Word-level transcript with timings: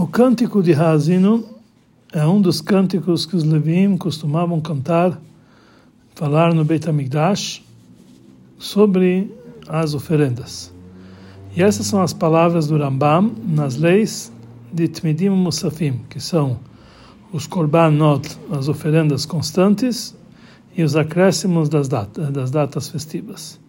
O 0.00 0.06
cântico 0.06 0.62
de 0.62 0.72
Hazino 0.72 1.44
é 2.10 2.26
um 2.26 2.40
dos 2.40 2.62
cânticos 2.62 3.26
que 3.26 3.36
os 3.36 3.44
Levim 3.44 3.98
costumavam 3.98 4.58
cantar, 4.58 5.20
falar 6.14 6.54
no 6.54 6.64
Beit 6.64 6.88
HaMikdash 6.88 7.62
sobre 8.58 9.30
as 9.68 9.92
oferendas. 9.92 10.72
E 11.54 11.62
essas 11.62 11.86
são 11.86 12.00
as 12.00 12.14
palavras 12.14 12.66
do 12.66 12.78
Rambam 12.78 13.30
nas 13.46 13.76
leis 13.76 14.32
de 14.72 14.88
Tmidim 14.88 15.28
Musafim, 15.28 16.00
que 16.08 16.18
são 16.18 16.58
os 17.30 17.46
Korbanot, 17.46 18.26
as 18.50 18.68
oferendas 18.68 19.26
constantes, 19.26 20.16
e 20.74 20.82
os 20.82 20.96
acréscimos 20.96 21.68
das, 21.68 21.88
datas, 21.88 22.30
das 22.30 22.50
datas 22.50 22.88
festivas. 22.88 23.60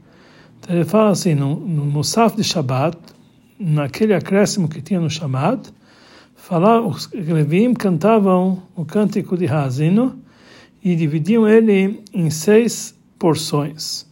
Então 0.62 0.78
ele 0.78 0.86
fala 0.86 1.10
assim, 1.10 1.36
no, 1.36 1.58
no 1.58 1.86
Musaf 1.86 2.38
de 2.38 2.44
Shabbat, 2.46 2.98
naquele 3.60 4.14
acréscimo 4.14 4.70
que 4.70 4.82
tinha 4.82 5.02
no 5.02 5.10
Shabbat, 5.10 5.74
falar, 6.42 6.82
os 6.82 7.08
Levim 7.14 7.74
cantavam 7.74 8.64
o 8.76 8.84
cântico 8.84 9.38
de 9.38 9.48
Hazino 9.48 10.20
e 10.84 10.96
dividiam 10.96 11.48
ele 11.48 12.04
em 12.12 12.30
seis 12.32 12.98
porções, 13.20 14.08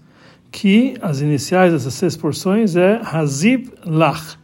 que 0.51 0.93
as 1.01 1.21
iniciais 1.21 1.73
dessas 1.73 1.95
seis 1.95 2.15
porções 2.15 2.75
é 2.75 3.01
Hazib 3.03 3.69
Lach, 3.83 4.37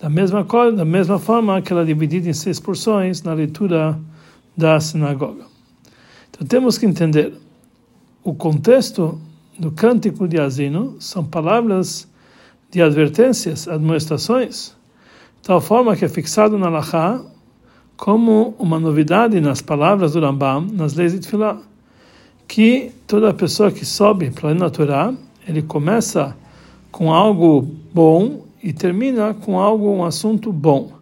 da 0.00 0.08
mesma, 0.08 0.42
da 0.74 0.84
mesma 0.84 1.18
forma 1.18 1.60
que 1.60 1.70
ela 1.70 1.82
é 1.82 1.84
dividida 1.84 2.30
em 2.30 2.32
seis 2.32 2.58
porções 2.58 3.22
na 3.22 3.34
leitura 3.34 4.00
da 4.56 4.80
sinagoga. 4.80 5.44
Então 6.30 6.46
temos 6.46 6.78
que 6.78 6.86
entender 6.86 7.34
o 8.24 8.32
contexto 8.32 9.20
do 9.58 9.70
cântico 9.70 10.26
de 10.26 10.40
Hazino 10.40 10.96
são 10.98 11.24
palavras 11.24 12.08
de 12.70 12.80
advertências, 12.80 13.68
admoestações, 13.68 14.77
tal 15.42 15.60
forma 15.60 15.96
que 15.96 16.04
é 16.04 16.08
fixado 16.08 16.58
na 16.58 16.68
Lachá 16.68 17.20
como 17.96 18.54
uma 18.58 18.78
novidade 18.78 19.40
nas 19.40 19.60
palavras 19.60 20.12
do 20.12 20.20
Rambam, 20.20 20.66
nas 20.72 20.94
leis 20.94 21.12
de 21.12 21.18
Tfilah, 21.18 21.58
que 22.46 22.92
toda 23.06 23.34
pessoa 23.34 23.72
que 23.72 23.84
sobe 23.84 24.30
para 24.30 24.52
a 24.64 24.70
Torá, 24.70 25.12
ele 25.46 25.62
começa 25.62 26.36
com 26.92 27.12
algo 27.12 27.68
bom 27.92 28.44
e 28.62 28.72
termina 28.72 29.34
com 29.34 29.58
algo, 29.58 29.90
um 29.90 30.04
assunto 30.04 30.52
bom. 30.52 30.92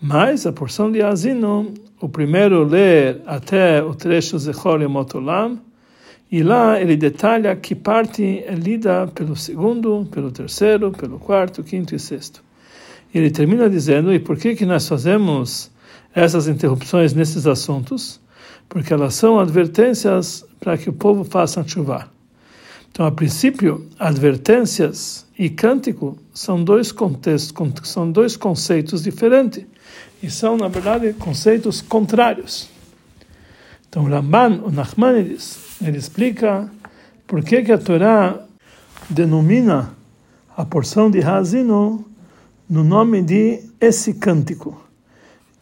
Mas 0.00 0.46
a 0.46 0.52
porção 0.52 0.92
de 0.92 1.02
Azino, 1.02 1.72
o 2.00 2.08
primeiro 2.08 2.64
ler 2.64 3.22
até 3.26 3.82
o 3.82 3.94
trecho 3.94 4.38
Zechor 4.38 4.82
e 4.82 4.86
Motolam, 4.86 5.58
e 6.30 6.42
lá 6.42 6.80
ele 6.80 6.96
detalha 6.96 7.54
que 7.56 7.74
parte 7.74 8.42
é 8.46 8.54
lida 8.54 9.06
pelo 9.14 9.36
segundo, 9.36 10.06
pelo 10.10 10.30
terceiro, 10.30 10.90
pelo 10.90 11.18
quarto, 11.18 11.62
quinto 11.62 11.94
e 11.94 11.98
sexto. 11.98 12.45
Ele 13.16 13.30
termina 13.30 13.70
dizendo: 13.70 14.12
e 14.12 14.18
por 14.18 14.36
que 14.36 14.54
que 14.54 14.66
nós 14.66 14.86
fazemos 14.86 15.70
essas 16.14 16.46
interrupções 16.48 17.14
nesses 17.14 17.46
assuntos? 17.46 18.20
Porque 18.68 18.92
elas 18.92 19.14
são 19.14 19.40
advertências 19.40 20.44
para 20.60 20.76
que 20.76 20.90
o 20.90 20.92
povo 20.92 21.24
faça 21.24 21.66
chuva. 21.66 22.10
Então, 22.90 23.06
a 23.06 23.10
princípio, 23.10 23.86
advertências 23.98 25.24
e 25.38 25.48
cântico 25.48 26.18
são 26.34 26.62
dois 26.62 26.92
contextos, 26.92 27.54
são 27.88 28.12
dois 28.12 28.36
conceitos 28.36 29.02
diferentes 29.02 29.64
e 30.22 30.30
são, 30.30 30.58
na 30.58 30.68
verdade, 30.68 31.14
conceitos 31.14 31.80
contrários. 31.80 32.68
Então, 33.88 34.04
o 34.04 34.08
Ramban, 34.08 34.60
o 34.62 34.70
Nachmanides, 34.70 35.58
ele 35.82 35.96
explica 35.96 36.70
por 37.26 37.42
que, 37.42 37.62
que 37.62 37.72
a 37.72 37.78
Torá 37.78 38.40
denomina 39.08 39.94
a 40.54 40.66
porção 40.66 41.10
de 41.10 41.22
Hazino 41.22 42.04
no 42.68 42.82
nome 42.82 43.22
de 43.22 43.60
esse 43.80 44.14
cântico. 44.14 44.80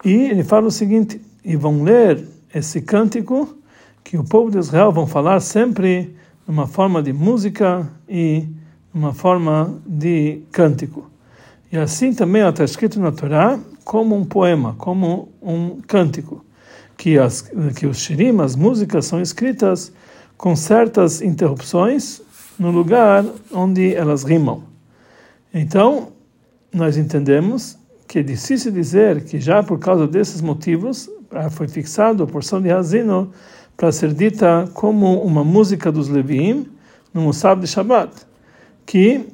E 0.05 0.12
ele 0.12 0.42
fala 0.42 0.69
o 0.69 0.70
seguinte: 0.70 1.20
e 1.44 1.56
vão 1.56 1.83
ler 1.83 2.27
esse 2.55 2.80
cântico 2.80 3.56
que 4.02 4.16
o 4.16 4.24
povo 4.24 4.50
de 4.50 4.58
Israel 4.58 4.92
vão 4.92 5.06
falar 5.06 5.41
sempre 5.41 6.14
numa 6.46 6.67
forma 6.67 7.02
de 7.02 7.12
música 7.12 7.89
e 8.08 8.46
numa 8.92 9.12
forma 9.12 9.80
de 9.86 10.42
cântico. 10.52 11.11
E 11.73 11.77
assim 11.77 12.12
também 12.12 12.46
está 12.46 12.62
escrito 12.64 13.01
na 13.01 13.11
Torá 13.11 13.58
como 13.84 14.17
um 14.17 14.24
poema, 14.24 14.74
como 14.78 15.28
um 15.42 15.80
cântico, 15.86 16.45
que, 16.96 17.18
as, 17.18 17.51
que 17.77 17.86
os 17.86 17.98
shirim, 17.98 18.40
as 18.40 18.55
músicas, 18.55 19.07
são 19.07 19.20
escritas 19.20 19.92
com 20.36 20.55
certas 20.55 21.20
interrupções 21.20 22.23
no 22.58 22.70
lugar 22.70 23.24
onde 23.52 23.95
elas 23.95 24.23
rimam. 24.23 24.62
Então, 25.52 26.14
nós 26.74 26.96
entendemos 26.96 27.79
que 28.08 28.18
é 28.18 28.23
difícil 28.23 28.73
dizer 28.73 29.24
que 29.24 29.40
já 29.40 29.62
por 29.62 29.79
causa 29.79 30.07
desses 30.07 30.42
motivos 30.42 31.08
foi 31.52 31.68
fixado 31.68 32.23
a 32.23 32.27
porção 32.27 32.61
de 32.61 32.70
Hazino 32.70 33.30
para 33.77 33.90
ser 33.92 34.12
dita 34.12 34.68
como 34.74 35.23
uma 35.23 35.45
música 35.45 35.90
dos 35.90 36.08
Leviim 36.08 36.67
no 37.13 37.23
Musab 37.23 37.61
de 37.61 37.67
Shabbat, 37.68 38.13
que 38.84 39.24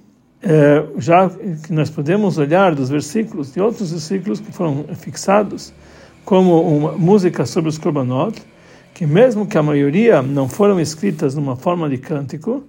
é, 0.43 0.84
já 0.99 1.29
que 1.29 1.73
nós 1.73 1.91
podemos 1.91 2.39
olhar 2.39 2.75
dos 2.75 2.89
versículos 2.89 3.53
de 3.53 3.61
outros 3.61 3.91
versículos 3.91 4.41
que 4.41 4.53
foram 4.53 4.84
fixados 4.95 5.73
como 6.25 6.61
uma 6.62 6.93
música 6.93 7.45
sobre 7.45 7.69
os 7.69 7.77
korbanot, 7.77 8.41
que 8.95 9.06
mesmo 9.06 9.47
que 9.47 9.59
a 9.59 9.62
maioria 9.62 10.23
não 10.23 10.49
foram 10.49 10.79
escritas 10.81 11.34
numa 11.34 11.56
forma 11.56 11.89
de 11.89 11.99
cântico, 11.99 12.65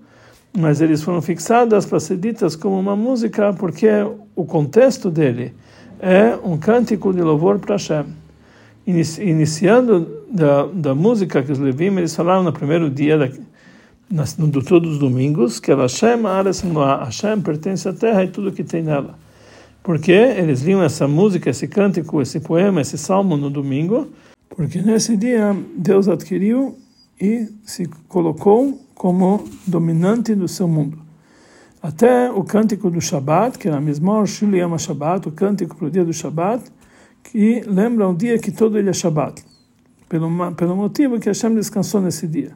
mas 0.57 0.81
eles 0.81 1.01
foram 1.01 1.22
fixadas 1.22 1.85
para 1.85 2.00
ser 2.00 2.17
ditas 2.17 2.56
como 2.56 2.79
uma 2.79 2.95
música 2.95 3.53
porque 3.53 3.88
o 4.35 4.45
contexto 4.45 5.09
dele 5.09 5.53
é 6.00 6.38
um 6.44 6.57
cântico 6.57 7.13
de 7.13 7.22
louvor 7.22 7.59
para 7.59 7.75
Hashem. 7.75 8.06
Iniciando 8.85 10.25
da, 10.31 10.66
da 10.66 10.95
música 10.95 11.44
que 11.44 11.51
os 11.51 11.59
Levim 11.59 11.95
eles 11.97 12.16
falaram 12.16 12.44
no 12.44 12.51
primeiro 12.51 12.89
dia 12.89 13.17
da, 13.17 13.29
do 14.39 14.62
todos 14.62 14.94
os 14.94 15.00
domingos 15.00 15.59
que 15.59 15.72
Hashem 15.72 16.23
Hashem 17.06 17.41
pertence 17.41 17.88
à 17.88 17.94
terra 17.94 18.23
e 18.23 18.28
tudo 18.28 18.51
que 18.51 18.63
tem 18.63 18.81
nela. 18.81 19.18
Porque 19.83 20.12
eles 20.12 20.62
liam 20.62 20.83
essa 20.83 21.07
música, 21.07 21.50
esse 21.50 21.68
cântico, 21.68 22.22
esse 22.22 22.39
poema, 22.39 22.81
esse 22.81 22.97
salmo 22.97 23.38
no 23.38 23.50
domingo, 23.50 24.09
porque 24.50 24.81
nesse 24.81 25.16
dia 25.16 25.56
Deus 25.78 26.07
adquiriu 26.07 26.78
e 27.19 27.47
se 27.63 27.88
colocou 28.07 28.79
como 29.01 29.44
dominante 29.66 30.35
do 30.35 30.47
seu 30.47 30.67
mundo. 30.67 31.00
Até 31.81 32.29
o 32.29 32.44
cântico 32.44 32.88
do 32.91 33.01
Shabat, 33.01 33.57
que 33.57 33.67
é 33.67 33.72
a 33.72 33.81
mesma 33.81 34.23
Shiliyama 34.28 34.78
Shabat, 34.78 35.28
o 35.28 35.31
cântico 35.31 35.75
para 35.75 35.88
o 35.88 35.89
dia 35.89 36.06
do 36.06 36.13
Shabat, 36.13 36.72
que 37.23 37.63
lembra 37.66 38.07
um 38.07 38.13
dia 38.13 38.38
que 38.38 38.51
todo 38.51 38.78
ele 38.78 38.91
é 38.91 38.94
Shabat, 38.94 39.44
pelo, 40.07 40.53
pelo 40.53 40.75
motivo 40.75 41.19
que 41.19 41.28
Hashem 41.28 41.56
descansou 41.56 42.00
nesse 42.00 42.28
dia. 42.28 42.51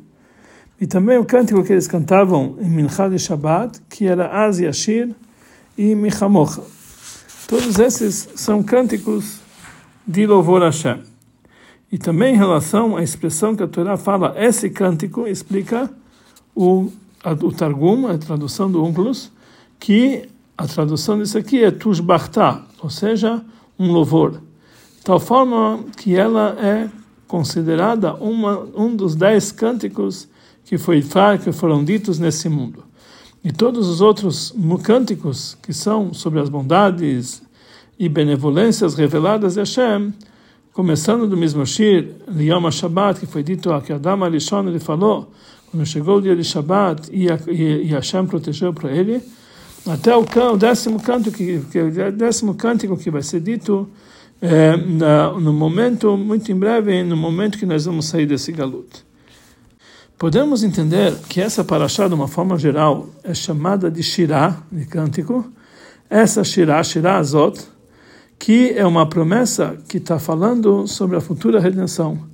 E 0.79 0.85
também 0.85 1.17
o 1.17 1.25
cântico 1.25 1.63
que 1.63 1.73
eles 1.73 1.87
cantavam 1.87 2.57
em 2.61 2.69
Minchad 2.69 3.11
de 3.11 3.17
Shabbat, 3.17 3.81
que 3.89 4.05
era 4.05 4.45
Az 4.45 4.59
Yashir 4.59 5.15
e 5.75 5.95
Michamocha. 5.95 6.61
Todos 7.47 7.79
esses 7.79 8.29
são 8.35 8.61
cânticos 8.61 9.39
de 10.05 10.27
louvor 10.27 10.61
a 10.61 10.67
Hashem. 10.67 11.01
E 11.91 11.97
também 11.97 12.35
em 12.35 12.37
relação 12.37 12.95
à 12.95 13.01
expressão 13.01 13.55
que 13.55 13.63
a 13.63 13.67
Torá 13.67 13.97
fala, 13.97 14.35
esse 14.37 14.69
cântico 14.69 15.25
explica 15.25 15.89
o, 16.55 16.89
o 17.43 17.51
Targum, 17.51 18.07
a 18.07 18.17
tradução 18.17 18.71
do 18.71 18.83
Unclus, 18.83 19.31
que 19.79 20.29
a 20.57 20.65
tradução 20.65 21.19
disso 21.19 21.37
aqui 21.37 21.63
é 21.63 21.69
Tushbachta, 21.69 22.63
ou 22.81 22.89
seja, 22.89 23.43
um 23.77 23.91
louvor. 23.91 24.31
De 24.31 25.03
tal 25.03 25.19
forma 25.19 25.83
que 25.97 26.15
ela 26.15 26.55
é 26.59 26.89
considerada 27.27 28.13
uma, 28.15 28.67
um 28.75 28.95
dos 28.95 29.15
dez 29.15 29.51
cânticos 29.51 30.27
que, 30.63 30.77
foi, 30.77 31.03
que 31.43 31.51
foram 31.51 31.83
ditos 31.83 32.17
nesse 32.17 32.47
mundo. 32.47 32.83
E 33.43 33.51
todos 33.51 33.87
os 33.87 34.01
outros 34.01 34.55
cânticos 34.83 35.55
que 35.61 35.73
são 35.73 36.13
sobre 36.13 36.39
as 36.39 36.49
bondades 36.49 37.43
e 37.99 38.09
benevolências 38.09 38.95
reveladas 38.95 39.53
de 39.53 39.59
Hashem, 39.59 40.13
começando 40.73 41.27
do 41.27 41.37
mesmo 41.37 41.65
Shir, 41.65 42.15
Liyom 42.27 42.69
Shabbat, 42.71 43.19
que 43.19 43.25
foi 43.25 43.43
dito 43.43 43.71
a 43.71 43.81
que 43.81 43.93
Adam 43.93 44.23
Alishon 44.23 44.67
ele 44.67 44.79
falou, 44.79 45.31
quando 45.75 45.85
chegou 45.85 46.19
o 46.19 46.21
dia 46.21 46.33
de 46.37 46.43
Shabbat 46.43 47.09
e, 47.11 47.27
e, 47.51 47.83
e 47.83 47.87
Hashem 47.87 48.25
protegeu 48.25 48.73
para 48.73 48.89
ele, 48.93 49.21
até 49.85 50.15
o, 50.15 50.21
o 50.53 50.57
décimo 50.57 51.01
canto 51.01 51.29
que, 51.29 51.59
que 51.69 52.11
décimo 52.11 52.55
cântico 52.55 52.95
que 52.95 53.11
vai 53.11 53.21
ser 53.21 53.41
dito 53.41 53.89
é, 54.41 54.77
na, 54.77 55.33
no 55.33 55.51
momento 55.51 56.15
muito 56.15 56.49
em 56.49 56.55
breve, 56.55 57.03
no 57.03 57.17
momento 57.17 57.57
que 57.57 57.65
nós 57.65 57.83
vamos 57.83 58.05
sair 58.05 58.25
desse 58.25 58.53
galuto. 58.53 59.05
Podemos 60.17 60.63
entender 60.63 61.13
que 61.27 61.41
essa 61.41 61.61
paraxá, 61.61 62.07
de 62.07 62.13
uma 62.13 62.29
forma 62.29 62.57
geral, 62.57 63.09
é 63.21 63.33
chamada 63.33 63.91
de 63.91 64.01
Shirá, 64.01 64.63
de 64.71 64.85
cântico. 64.85 65.45
Essa 66.09 66.41
Shirá, 66.41 66.81
Shirá 66.83 67.17
Azot, 67.17 67.59
que 68.39 68.71
é 68.77 68.85
uma 68.85 69.09
promessa 69.09 69.77
que 69.89 69.97
está 69.97 70.19
falando 70.19 70.87
sobre 70.87 71.17
a 71.17 71.21
futura 71.21 71.59
redenção 71.59 72.33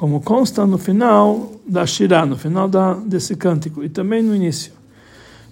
como 0.00 0.22
consta 0.22 0.64
no 0.64 0.78
final 0.78 1.52
da 1.68 1.84
Shirah, 1.84 2.24
no 2.24 2.34
final 2.34 2.66
da, 2.66 2.94
desse 2.94 3.36
cântico, 3.36 3.84
e 3.84 3.88
também 3.90 4.22
no 4.22 4.34
início. 4.34 4.72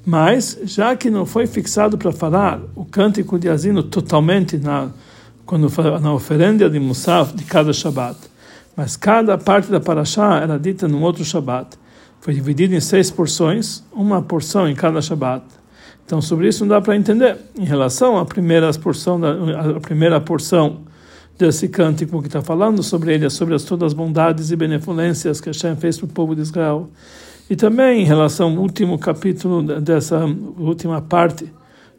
Mas, 0.06 0.58
já 0.64 0.96
que 0.96 1.10
não 1.10 1.26
foi 1.26 1.46
fixado 1.46 1.98
para 1.98 2.10
falar 2.12 2.58
o 2.74 2.82
cântico 2.82 3.38
de 3.38 3.46
Asino 3.46 3.82
totalmente 3.82 4.56
na, 4.56 4.88
quando 5.44 5.70
na 6.00 6.14
oferenda 6.14 6.70
de 6.70 6.80
Musaf 6.80 7.36
de 7.36 7.44
cada 7.44 7.74
Shabat. 7.74 8.16
Mas 8.74 8.96
cada 8.96 9.36
parte 9.36 9.70
da 9.70 9.80
Parashá 9.80 10.38
era 10.38 10.58
dita 10.58 10.88
num 10.88 11.02
outro 11.02 11.26
Shabat. 11.26 11.76
Foi 12.22 12.32
dividido 12.32 12.74
em 12.74 12.80
seis 12.80 13.10
porções, 13.10 13.84
uma 13.92 14.22
porção 14.22 14.66
em 14.66 14.74
cada 14.74 15.02
Shabat. 15.02 15.44
Então, 16.06 16.22
sobre 16.22 16.48
isso 16.48 16.64
não 16.64 16.68
dá 16.68 16.80
para 16.80 16.96
entender. 16.96 17.36
Em 17.54 17.66
relação 17.66 18.16
à 18.16 18.24
primeira 18.24 18.72
porção, 18.72 19.20
da, 19.20 19.30
a 19.76 19.80
primeira 19.80 20.18
porção 20.18 20.87
desse 21.38 21.68
cântico 21.68 22.20
que 22.20 22.26
está 22.26 22.42
falando 22.42 22.82
sobre 22.82 23.14
ele, 23.14 23.30
sobre 23.30 23.54
as, 23.54 23.62
todas 23.62 23.88
as 23.88 23.92
bondades 23.94 24.50
e 24.50 24.56
benevolências 24.56 25.40
que 25.40 25.48
Hashem 25.48 25.76
fez 25.76 25.96
para 25.96 26.06
o 26.06 26.08
povo 26.08 26.34
de 26.34 26.42
Israel. 26.42 26.90
E 27.48 27.54
também 27.54 28.02
em 28.02 28.04
relação 28.04 28.50
ao 28.50 28.58
último 28.58 28.98
capítulo 28.98 29.62
dessa 29.80 30.24
última 30.58 31.00
parte, 31.00 31.50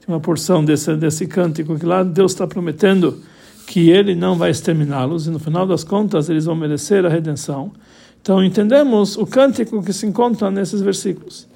uma 0.09 0.19
porção 0.19 0.65
desse, 0.65 0.95
desse 0.95 1.27
cântico, 1.27 1.77
que 1.77 1.86
lá 1.86 2.01
Deus 2.03 2.31
está 2.31 2.47
prometendo 2.47 3.19
que 3.68 3.91
ele 3.91 4.15
não 4.15 4.36
vai 4.36 4.50
exterminá-los, 4.50 5.27
e 5.27 5.30
no 5.30 5.38
final 5.38 5.68
das 5.68 5.83
contas 5.83 6.30
eles 6.30 6.45
vão 6.45 6.56
merecer 6.56 7.06
a 7.06 7.09
redenção. 7.09 7.71
Então 8.19 8.44
entendemos 8.44 9.15
o 9.15 9.27
cântico 9.27 9.83
que 9.83 9.94
se 9.94 10.07
encontra 10.07 10.50
nesses 10.50 10.81
versículos. 10.81 11.47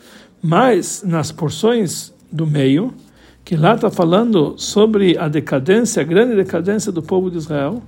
Mas 0.42 1.04
nas 1.04 1.32
porções 1.32 2.14
do 2.32 2.46
meio, 2.46 2.94
que 3.44 3.56
lá 3.56 3.76
está 3.76 3.90
falando 3.90 4.56
sobre 4.58 5.18
a 5.18 5.28
decadência, 5.28 6.02
a 6.02 6.06
grande 6.06 6.36
decadência 6.36 6.92
do 6.92 7.02
povo 7.02 7.30
de 7.30 7.38
Israel, 7.38 7.82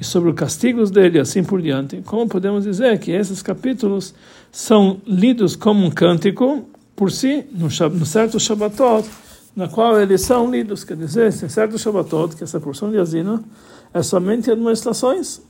e 0.00 0.04
sobre 0.04 0.30
os 0.30 0.34
castigos 0.34 0.90
dele, 0.90 1.18
assim 1.18 1.44
por 1.44 1.60
diante. 1.60 2.02
Como 2.04 2.28
podemos 2.28 2.64
dizer 2.64 2.98
que 2.98 3.12
esses 3.12 3.42
capítulos 3.42 4.14
são 4.50 5.00
lidos 5.06 5.54
como 5.54 5.86
um 5.86 5.90
cântico 5.90 6.64
por 6.96 7.10
si, 7.10 7.44
no, 7.52 7.66
no 7.66 8.06
certo 8.06 8.40
Shabbatot, 8.40 9.08
na 9.54 9.68
qual 9.68 10.00
eles 10.00 10.22
são 10.22 10.50
lidos, 10.50 10.82
quer 10.82 10.96
dizer, 10.96 11.28
em 11.28 11.48
certo 11.48 11.78
Shabbatot, 11.78 12.34
que 12.34 12.42
essa 12.42 12.58
porção 12.58 12.90
de 12.90 12.98
Azina 12.98 13.42
é 13.92 14.02
somente 14.02 14.50
administrações. 14.50 15.42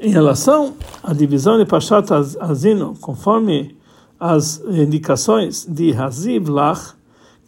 Em 0.00 0.10
relação 0.10 0.74
à 1.02 1.14
divisão 1.14 1.56
de 1.58 1.64
Pashat 1.64 2.08
Azino, 2.40 2.96
conforme 3.00 3.76
as 4.18 4.60
indicações 4.68 5.64
de 5.64 5.94
Haziv 5.94 6.48
Lach, 6.48 6.94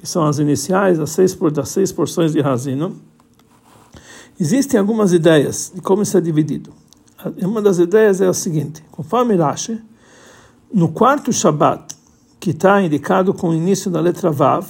que 0.05 0.11
são 0.11 0.27
as 0.27 0.39
iniciais 0.39 0.99
das 0.99 1.11
seis, 1.11 1.35
das 1.35 1.71
seis 1.71 1.91
porções 1.91 2.35
de 2.35 2.41
Hazino, 2.43 2.95
existem 4.39 4.79
algumas 4.79 5.15
ideias 5.15 5.73
de 5.75 5.81
como 5.81 6.03
isso 6.03 6.19
é 6.19 6.21
dividido. 6.21 6.75
Uma 7.41 7.63
das 7.63 7.79
ideias 7.79 8.21
é 8.21 8.27
a 8.27 8.35
seguinte: 8.35 8.85
conforme 8.91 9.35
Rashi, 9.35 9.81
no 10.71 10.89
quarto 10.89 11.33
Shabat, 11.33 11.97
que 12.39 12.51
está 12.51 12.83
indicado 12.83 13.33
com 13.33 13.49
o 13.49 13.55
início 13.55 13.91
da 13.91 13.99
letra 13.99 14.31
Vav, 14.31 14.67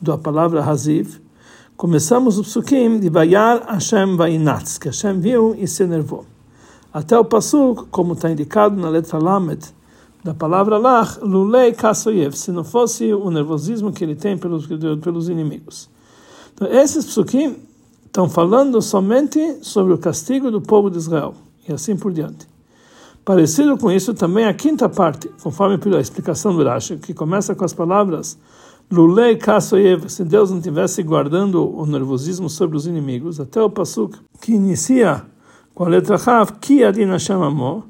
da 0.00 0.16
palavra 0.16 0.64
Haziv, 0.64 1.20
começamos 1.76 2.38
o 2.38 2.42
psukim 2.42 2.98
de 2.98 3.10
Vayar 3.10 3.66
Hashem 3.68 4.16
Vainatz, 4.16 4.78
que 4.78 4.88
Hashem 4.88 5.20
viu 5.20 5.54
e 5.54 5.68
se 5.68 5.82
enervou. 5.82 6.24
Até 6.90 7.18
o 7.18 7.26
pasuk, 7.26 7.88
como 7.90 8.14
está 8.14 8.30
indicado 8.30 8.80
na 8.80 8.88
letra 8.88 9.18
Lamed, 9.18 9.66
da 10.22 10.34
palavra 10.34 10.78
Lach, 10.78 11.18
Lulei 11.22 11.72
Kasoyev, 11.72 12.36
se 12.36 12.50
não 12.50 12.64
fosse 12.64 13.12
o 13.12 13.30
nervosismo 13.30 13.92
que 13.92 14.04
ele 14.04 14.14
tem 14.14 14.36
pelos, 14.36 14.66
pelos 15.02 15.28
inimigos. 15.28 15.88
Então, 16.54 16.68
esses 16.68 17.04
psukim 17.04 17.56
estão 18.04 18.28
falando 18.28 18.82
somente 18.82 19.58
sobre 19.62 19.92
o 19.92 19.98
castigo 19.98 20.50
do 20.50 20.60
povo 20.60 20.90
de 20.90 20.98
Israel, 20.98 21.34
e 21.68 21.72
assim 21.72 21.96
por 21.96 22.12
diante. 22.12 22.46
Parecido 23.24 23.76
com 23.76 23.92
isso, 23.92 24.14
também 24.14 24.46
a 24.46 24.54
quinta 24.54 24.88
parte, 24.88 25.28
conforme 25.42 25.78
a 25.96 26.00
explicação 26.00 26.56
do 26.56 26.64
Rashi, 26.64 26.96
que 26.96 27.12
começa 27.14 27.54
com 27.54 27.64
as 27.64 27.74
palavras 27.74 28.38
Lulei 28.90 29.36
Kasoyev, 29.36 30.08
se 30.08 30.24
Deus 30.24 30.50
não 30.50 30.62
tivesse 30.62 31.02
guardando 31.02 31.62
o 31.62 31.84
nervosismo 31.84 32.48
sobre 32.48 32.74
os 32.74 32.86
inimigos, 32.86 33.38
até 33.38 33.62
o 33.62 33.68
Pasuk, 33.68 34.18
que 34.40 34.52
inicia 34.52 35.22
com 35.74 35.84
a 35.84 35.88
letra 35.88 36.16
Chav, 36.16 36.52
Ki 36.58 36.82
Adin 36.82 37.08
Hashem 37.08 37.36
Amo, 37.36 37.84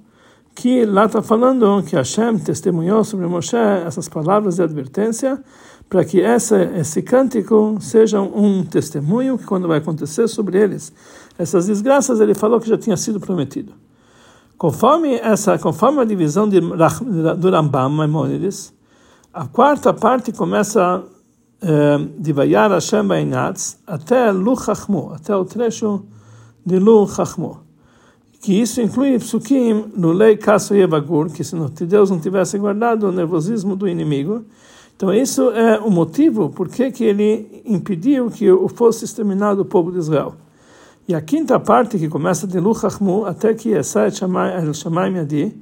que 0.58 0.84
lá 0.84 1.06
está 1.06 1.22
falando 1.22 1.84
que 1.84 1.94
Hashem 1.94 2.37
testemunhou 2.37 3.05
sobre 3.05 3.28
Moshe 3.28 3.56
essas 3.56 4.08
palavras 4.08 4.56
de 4.56 4.62
advertência, 4.62 5.40
para 5.88 6.05
que 6.05 6.20
essa, 6.20 6.60
esse 6.76 7.00
cântico 7.00 7.76
seja 7.81 8.20
um 8.20 8.64
testemunho 8.64 9.38
que 9.38 9.44
quando 9.44 9.69
vai 9.69 9.78
acontecer 9.78 10.26
sobre 10.26 10.58
eles 10.60 10.93
essas 11.38 11.69
desgraças, 11.69 12.19
ele 12.19 12.34
falou 12.34 12.58
que 12.58 12.69
já 12.69 12.76
tinha 12.76 12.96
sido 12.96 13.20
prometido. 13.20 13.72
Conforme 14.58 15.14
essa, 15.14 15.56
conforme 15.60 16.00
a 16.00 16.05
divisão 16.05 16.49
de, 16.49 16.61
do 16.61 17.50
Rambam 17.50 17.90
Maimonides, 17.90 18.75
a 19.32 19.46
quarta 19.46 19.94
parte 19.94 20.32
começa 20.32 21.04
eh, 21.62 21.99
de 22.19 22.32
Vayar 22.32 22.72
Hashem 22.72 23.06
Bainatz 23.06 23.78
até 23.87 24.32
Lu 24.32 24.56
até 25.14 25.37
o 25.37 25.44
trecho 25.44 26.04
de 26.66 26.81
Lu 26.81 27.06
Chachmo. 27.06 27.67
Que 28.40 28.61
isso 28.61 28.81
inclui 28.81 29.19
psukim 29.19 29.93
no 29.96 30.12
lei 30.12 30.37
Kasso 30.37 30.75
Yevagur, 30.75 31.31
que 31.31 31.43
se 31.43 31.56
Deus 31.87 32.11
não 32.11 32.20
tivesse 32.20 32.56
guardado 32.58 33.08
o 33.08 33.12
nervosismo 33.12 33.75
do 33.75 33.88
inimigo. 33.88 34.44
Então 34.96 35.14
isso 35.14 35.50
é 35.50 35.79
o 35.79 35.90
motivo 35.90 36.50
por 36.50 36.69
que 36.69 37.05
ele 37.05 37.62
impediu 37.64 38.31
que 38.31 38.46
fosse 38.75 39.05
exterminado 39.05 39.62
o 39.62 39.64
povo 39.64 39.93
de 39.93 39.99
Israel. 39.99 40.35
E 41.06 41.14
a 41.14 41.23
quinta 41.23 41.58
parte, 41.58 41.99
que 41.99 42.06
começa 42.06 42.46
de 42.46 42.61
Lu 42.61 42.75
Chachmo 42.75 43.25
até 43.25 43.55
que 43.55 43.70
Esai 43.70 44.08
El 44.08 44.75
Shamayim 44.75 45.17
Yadi, 45.17 45.56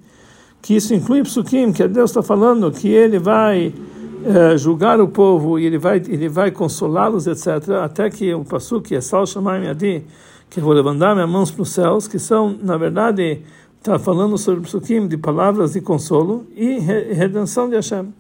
que 0.60 0.74
isso 0.74 0.92
inclui 0.92 1.22
psukim, 1.22 1.72
que 1.72 1.86
Deus 1.86 2.10
está 2.10 2.20
falando 2.20 2.68
que 2.72 2.88
ele 2.88 3.20
vai 3.20 3.68
uh, 3.68 4.58
julgar 4.58 5.00
o 5.00 5.06
povo 5.06 5.56
e 5.56 5.66
ele 5.66 5.78
vai 5.78 5.98
ele 5.98 6.28
vai 6.28 6.50
consolá-los, 6.50 7.28
etc. 7.28 7.70
Até 7.80 8.10
que 8.10 8.34
o 8.34 8.44
pasuk 8.44 8.92
é 8.92 9.00
Sal 9.00 9.24
Shamayim 9.24 9.66
Yadi, 9.66 10.04
que 10.50 10.60
vou 10.60 10.72
levantar 10.72 11.14
minhas 11.14 11.28
mãos 11.28 11.50
para 11.50 11.62
os 11.62 11.70
céus, 11.70 12.08
que 12.08 12.18
são 12.18 12.56
na 12.62 12.76
verdade 12.76 13.42
está 13.78 13.98
falando 13.98 14.36
sobre 14.36 14.62
psukim 14.62 15.06
de 15.06 15.16
palavras 15.16 15.74
de 15.74 15.80
consolo 15.80 16.46
e 16.56 16.78
redenção 16.78 17.68
de 17.68 17.76
Hashem. 17.76 18.12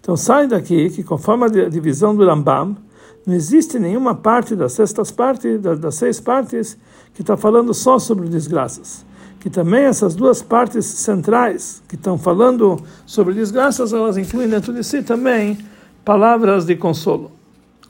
Então 0.00 0.16
sai 0.16 0.46
daqui 0.46 0.90
que 0.90 1.02
conforme 1.02 1.44
a 1.44 1.68
divisão 1.68 2.14
do 2.14 2.24
Rambam 2.24 2.76
não 3.26 3.34
existe 3.34 3.78
nenhuma 3.78 4.14
parte 4.14 4.54
das 4.54 4.72
sextas 4.72 5.10
partes 5.10 5.60
das 5.60 5.94
seis 5.94 6.20
partes 6.20 6.76
que 7.14 7.22
está 7.22 7.36
falando 7.36 7.72
só 7.72 7.98
sobre 7.98 8.28
desgraças 8.28 9.06
que 9.46 9.50
também 9.50 9.84
essas 9.84 10.16
duas 10.16 10.42
partes 10.42 10.84
centrais 10.84 11.80
que 11.86 11.94
estão 11.94 12.18
falando 12.18 12.82
sobre 13.06 13.32
desgraças, 13.32 13.92
elas 13.92 14.16
incluem 14.16 14.48
dentro 14.48 14.72
de 14.72 14.82
si 14.82 15.04
também 15.04 15.56
palavras 16.04 16.64
de 16.64 16.74
consolo. 16.74 17.30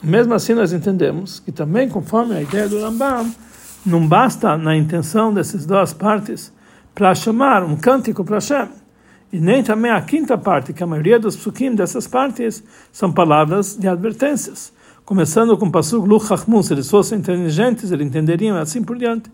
Mesmo 0.03 0.35
assim, 0.35 0.53
nós 0.53 0.75
entendemos 0.75 1.41
que 1.41 1.51
também, 1.51 1.89
conforme 1.89 2.37
a 2.37 2.43
ideia 2.43 2.69
do 2.69 2.79
Rambam, 2.79 3.33
não 3.87 4.07
basta 4.07 4.57
na 4.57 4.77
intenção 4.77 5.33
dessas 5.33 5.65
duas 5.65 5.93
partes 5.93 6.53
para 6.95 7.15
chamar 7.15 7.63
um 7.63 7.77
cântico 7.77 8.25
para 8.25 8.37
Hashem. 8.37 8.69
E 9.33 9.39
nem 9.39 9.63
também 9.63 9.91
a 9.91 10.01
quinta 10.01 10.37
parte, 10.37 10.73
que 10.73 10.83
a 10.83 10.87
maioria 10.87 11.19
dos 11.19 11.37
psukim 11.37 11.75
dessas 11.75 12.07
partes 12.07 12.63
são 12.93 13.13
palavras 13.13 13.77
de 13.77 13.89
advertências. 13.89 14.73
Começando 15.05 15.57
com 15.57 15.71
pasuk 15.71 16.07
Luch 16.09 16.27
se 16.65 16.73
eles 16.73 16.91
fossem 16.91 17.19
inteligentes, 17.19 17.93
eles 17.93 18.07
entenderiam 18.07 18.57
assim 18.57 18.83
por 18.83 18.97
diante 18.97 19.31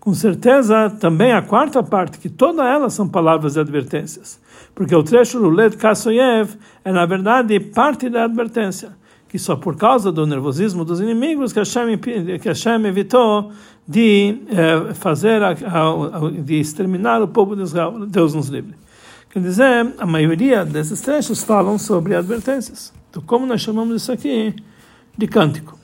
com 0.00 0.14
certeza 0.14 0.88
também 0.88 1.32
a 1.32 1.42
quarta 1.42 1.82
parte, 1.82 2.18
que 2.18 2.28
todas 2.28 2.64
elas 2.64 2.94
são 2.94 3.08
palavras 3.08 3.54
de 3.54 3.60
advertências. 3.60 4.40
Porque 4.74 4.94
o 4.94 5.02
trecho 5.02 5.38
do 5.38 5.50
Led 5.50 5.76
Kasoyev 5.76 6.54
é, 6.84 6.92
na 6.92 7.04
verdade, 7.04 7.58
parte 7.60 8.08
da 8.08 8.24
advertência, 8.24 8.92
que 9.28 9.38
só 9.38 9.54
por 9.54 9.76
causa 9.76 10.10
do 10.10 10.26
nervosismo 10.26 10.84
dos 10.84 11.00
inimigos 11.00 11.52
que 11.52 11.58
Hashem, 11.58 11.98
que 11.98 12.48
Hashem 12.48 12.86
evitou 12.86 13.52
de 13.86 14.38
eh, 14.48 14.94
fazer, 14.94 15.42
a, 15.42 15.50
a, 15.50 16.30
de 16.30 16.58
exterminar 16.58 17.22
o 17.22 17.28
povo 17.28 17.54
de 17.54 17.62
Israel. 17.62 18.06
Deus 18.06 18.34
nos 18.34 18.48
livre. 18.48 18.74
Quer 19.30 19.40
dizer, 19.40 19.94
a 19.98 20.06
maioria 20.06 20.64
desses 20.64 21.00
trechos 21.02 21.44
falam 21.44 21.78
sobre 21.78 22.14
advertências. 22.14 22.92
Então, 23.10 23.22
como 23.26 23.46
nós 23.46 23.60
chamamos 23.60 24.02
isso 24.02 24.10
aqui? 24.10 24.54
De 25.16 25.26
cântico. 25.26 25.78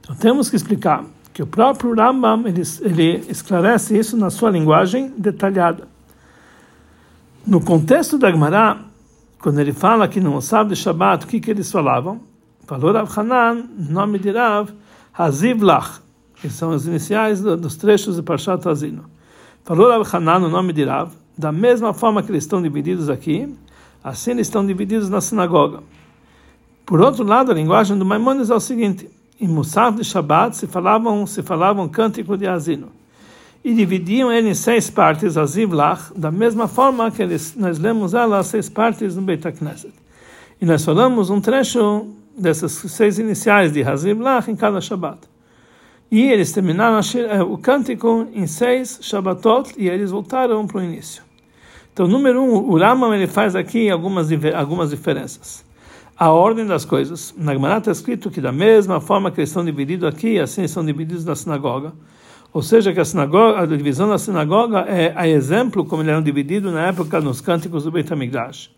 Então, 0.00 0.14
temos 0.14 0.50
que 0.50 0.56
explicar 0.56 1.04
que 1.32 1.42
o 1.42 1.46
próprio 1.46 1.94
Rambam 1.94 2.46
ele, 2.46 2.62
ele 2.82 3.24
esclarece 3.30 3.96
isso 3.96 4.16
na 4.16 4.28
sua 4.28 4.50
linguagem 4.50 5.12
detalhada. 5.16 5.88
No 7.46 7.62
contexto 7.62 8.18
da 8.18 8.30
Gemara, 8.30 8.78
quando 9.38 9.58
ele 9.58 9.72
fala 9.72 10.08
que 10.08 10.20
no 10.20 10.40
sábado 10.42 10.74
de 10.74 10.76
Shabbat, 10.76 11.24
o 11.24 11.28
que, 11.28 11.40
que 11.40 11.50
eles 11.50 11.70
falavam? 11.70 12.20
Falou 12.68 12.92
Rav 12.92 13.08
Hanan, 13.18 13.64
nome 13.78 14.18
de 14.18 14.30
Rav, 14.30 14.68
Haziv 15.16 15.62
Lach, 15.62 16.02
que 16.34 16.50
são 16.50 16.68
os 16.68 16.86
iniciais 16.86 17.40
dos 17.40 17.76
trechos 17.76 18.16
de 18.16 18.22
Parshat 18.22 18.68
Hazino. 18.68 19.06
Falou 19.64 19.88
Rav 19.88 20.04
Hanan, 20.14 20.44
o 20.44 20.50
nome 20.50 20.74
de 20.74 20.84
Rav, 20.84 21.10
da 21.36 21.50
mesma 21.50 21.94
forma 21.94 22.22
que 22.22 22.30
eles 22.30 22.44
estão 22.44 22.60
divididos 22.60 23.08
aqui, 23.08 23.48
assim 24.04 24.32
eles 24.32 24.48
estão 24.48 24.66
divididos 24.66 25.08
na 25.08 25.22
sinagoga. 25.22 25.82
Por 26.84 27.00
outro 27.00 27.24
lado, 27.24 27.52
a 27.52 27.54
linguagem 27.54 27.96
do 27.96 28.04
Maimonides 28.04 28.50
é 28.50 28.54
o 28.54 28.60
seguinte: 28.60 29.08
em 29.40 29.48
Musaf 29.48 29.96
de 29.96 30.04
Shabbat 30.04 30.54
se 30.54 30.66
falavam 30.66 31.26
se 31.26 31.42
falavam 31.42 31.88
cântico 31.88 32.36
de 32.36 32.46
Azino 32.46 32.90
e 33.64 33.72
dividiam 33.72 34.30
ele 34.30 34.50
em 34.50 34.54
seis 34.54 34.90
partes 34.90 35.38
Aziv 35.38 35.72
Lach 35.72 36.12
da 36.14 36.30
mesma 36.30 36.68
forma 36.68 37.10
que 37.10 37.22
eles, 37.22 37.54
nós 37.56 37.78
lemos 37.78 38.12
ela 38.12 38.42
seis 38.42 38.68
partes 38.68 39.16
no 39.16 39.22
Beit 39.22 39.50
Knesset 39.52 39.94
e 40.60 40.66
nós 40.66 40.84
falamos 40.84 41.30
um 41.30 41.40
trecho 41.40 42.18
dessas 42.38 42.72
seis 42.72 43.18
iniciais 43.18 43.72
de 43.72 43.82
Aziv 43.82 44.20
Lach 44.20 44.50
em 44.50 44.56
cada 44.56 44.80
Shabbat 44.80 45.18
E 46.10 46.22
eles 46.30 46.52
terminaram 46.52 46.98
eh, 46.98 47.42
o 47.42 47.58
cântico 47.58 48.26
em 48.32 48.46
seis 48.46 48.98
Shabbatot 49.02 49.74
e 49.76 49.88
eles 49.88 50.10
voltaram 50.10 50.66
para 50.66 50.78
o 50.78 50.82
início. 50.82 51.22
Então, 51.92 52.06
número 52.06 52.40
um, 52.40 52.70
o 52.70 52.78
Rambam 52.78 53.12
ele 53.12 53.26
faz 53.26 53.56
aqui 53.56 53.90
algumas, 53.90 54.28
algumas 54.54 54.90
diferenças. 54.90 55.64
A 56.16 56.30
ordem 56.30 56.64
das 56.64 56.84
coisas. 56.84 57.34
Na 57.36 57.52
Gemara 57.52 57.78
está 57.78 57.90
escrito 57.90 58.30
que 58.30 58.40
da 58.40 58.52
mesma 58.52 59.00
forma 59.00 59.32
que 59.32 59.40
eles 59.40 59.50
estão 59.50 59.64
divididos 59.64 60.08
aqui, 60.08 60.38
assim 60.38 60.68
são 60.68 60.84
divididos 60.84 61.24
na 61.24 61.34
sinagoga. 61.34 61.92
Ou 62.52 62.62
seja, 62.62 62.92
que 62.92 63.00
a, 63.00 63.04
sinagoga, 63.04 63.60
a 63.60 63.66
divisão 63.66 64.08
da 64.08 64.16
sinagoga 64.16 64.80
é 64.88 65.12
a 65.16 65.28
exemplo 65.28 65.84
como 65.84 66.02
eles 66.02 66.12
eram 66.12 66.22
divididos 66.22 66.72
na 66.72 66.86
época 66.86 67.20
nos 67.20 67.40
cânticos 67.40 67.84
do 67.84 67.90
Beit 67.90 68.12
HaMikdash. 68.12 68.70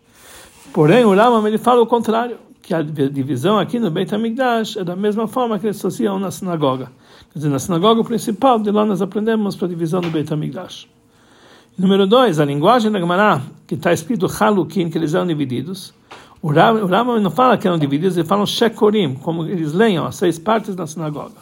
Porém, 0.73 1.05
o 1.05 1.13
Rambam 1.13 1.47
ele 1.47 1.57
fala 1.57 1.81
o 1.81 1.85
contrário, 1.85 2.37
que 2.71 3.01
a 3.01 3.09
divisão 3.09 3.59
aqui 3.59 3.79
no 3.79 3.91
Beit 3.91 4.15
HaMikdash 4.15 4.77
é 4.77 4.83
da 4.83 4.95
mesma 4.95 5.27
forma 5.27 5.59
que 5.59 5.67
eles 5.67 5.75
associam 5.75 6.17
na 6.17 6.31
sinagoga. 6.31 6.89
Quer 7.33 7.39
dizer, 7.39 7.49
na 7.49 7.59
sinagoga 7.59 8.01
principal, 8.01 8.57
de 8.59 8.71
lá 8.71 8.85
nós 8.85 9.01
aprendemos 9.01 9.57
para 9.57 9.65
a 9.65 9.69
divisão 9.69 9.99
do 9.99 10.09
Beit 10.09 10.31
HaMikdash. 10.33 10.87
Número 11.77 12.07
dois, 12.07 12.39
a 12.39 12.45
linguagem 12.45 12.89
da 12.89 12.97
Gemara, 12.97 13.41
que 13.67 13.75
está 13.75 13.91
escrito 13.91 14.25
Halukin, 14.25 14.89
que 14.89 14.97
eles 14.97 15.13
eram 15.13 15.27
divididos. 15.27 15.93
O 16.41 16.49
Rambam 16.49 17.19
não 17.19 17.29
fala 17.29 17.57
que 17.57 17.67
eram 17.67 17.77
divididos, 17.77 18.15
ele 18.15 18.25
fala 18.25 18.45
Shekorim, 18.45 19.15
como 19.15 19.45
eles 19.45 19.73
leiam 19.73 20.05
as 20.05 20.15
seis 20.15 20.39
partes 20.39 20.73
da 20.73 20.87
sinagoga. 20.87 21.41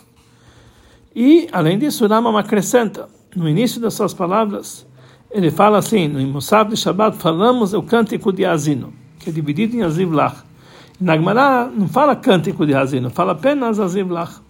E, 1.16 1.48
além 1.52 1.78
disso, 1.78 2.06
o 2.06 2.08
Rambam 2.08 2.38
acrescenta, 2.38 3.08
no 3.36 3.48
início 3.48 3.80
das 3.80 3.94
suas 3.94 4.16
palavras, 4.16 4.84
ele 5.30 5.52
fala 5.52 5.78
assim, 5.78 6.08
no 6.08 6.20
Musab 6.22 6.72
de 6.72 6.78
Shabbat, 6.78 7.18
falamos 7.18 7.74
o 7.74 7.84
cântico 7.84 8.34
de 8.34 8.46
Azino, 8.46 8.92
que 9.20 9.30
é 9.30 9.34
dividido 9.34 9.76
em 9.76 9.84
Azivlach. 9.84 10.49
Na 11.00 11.16
não 11.16 11.88
fala 11.88 12.14
cântico 12.14 12.66
de 12.66 12.76
Azino, 12.76 13.10
fala 13.10 13.32
apenas 13.32 13.80
Azivlach. 13.80 14.42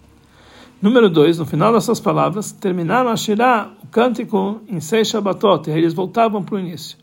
Número 0.82 1.08
2, 1.08 1.38
no 1.38 1.46
final 1.46 1.72
das 1.72 1.84
suas 1.84 2.00
palavras, 2.00 2.50
terminaram 2.50 3.10
a 3.10 3.16
Shirah, 3.16 3.70
o 3.84 3.86
cântico, 3.86 4.60
em 4.66 4.80
seis 4.80 5.08
Shabbatot, 5.08 5.70
e 5.70 5.72
eles 5.72 5.94
voltavam 5.94 6.42
para 6.42 6.56
o 6.56 6.58
início. 6.58 6.98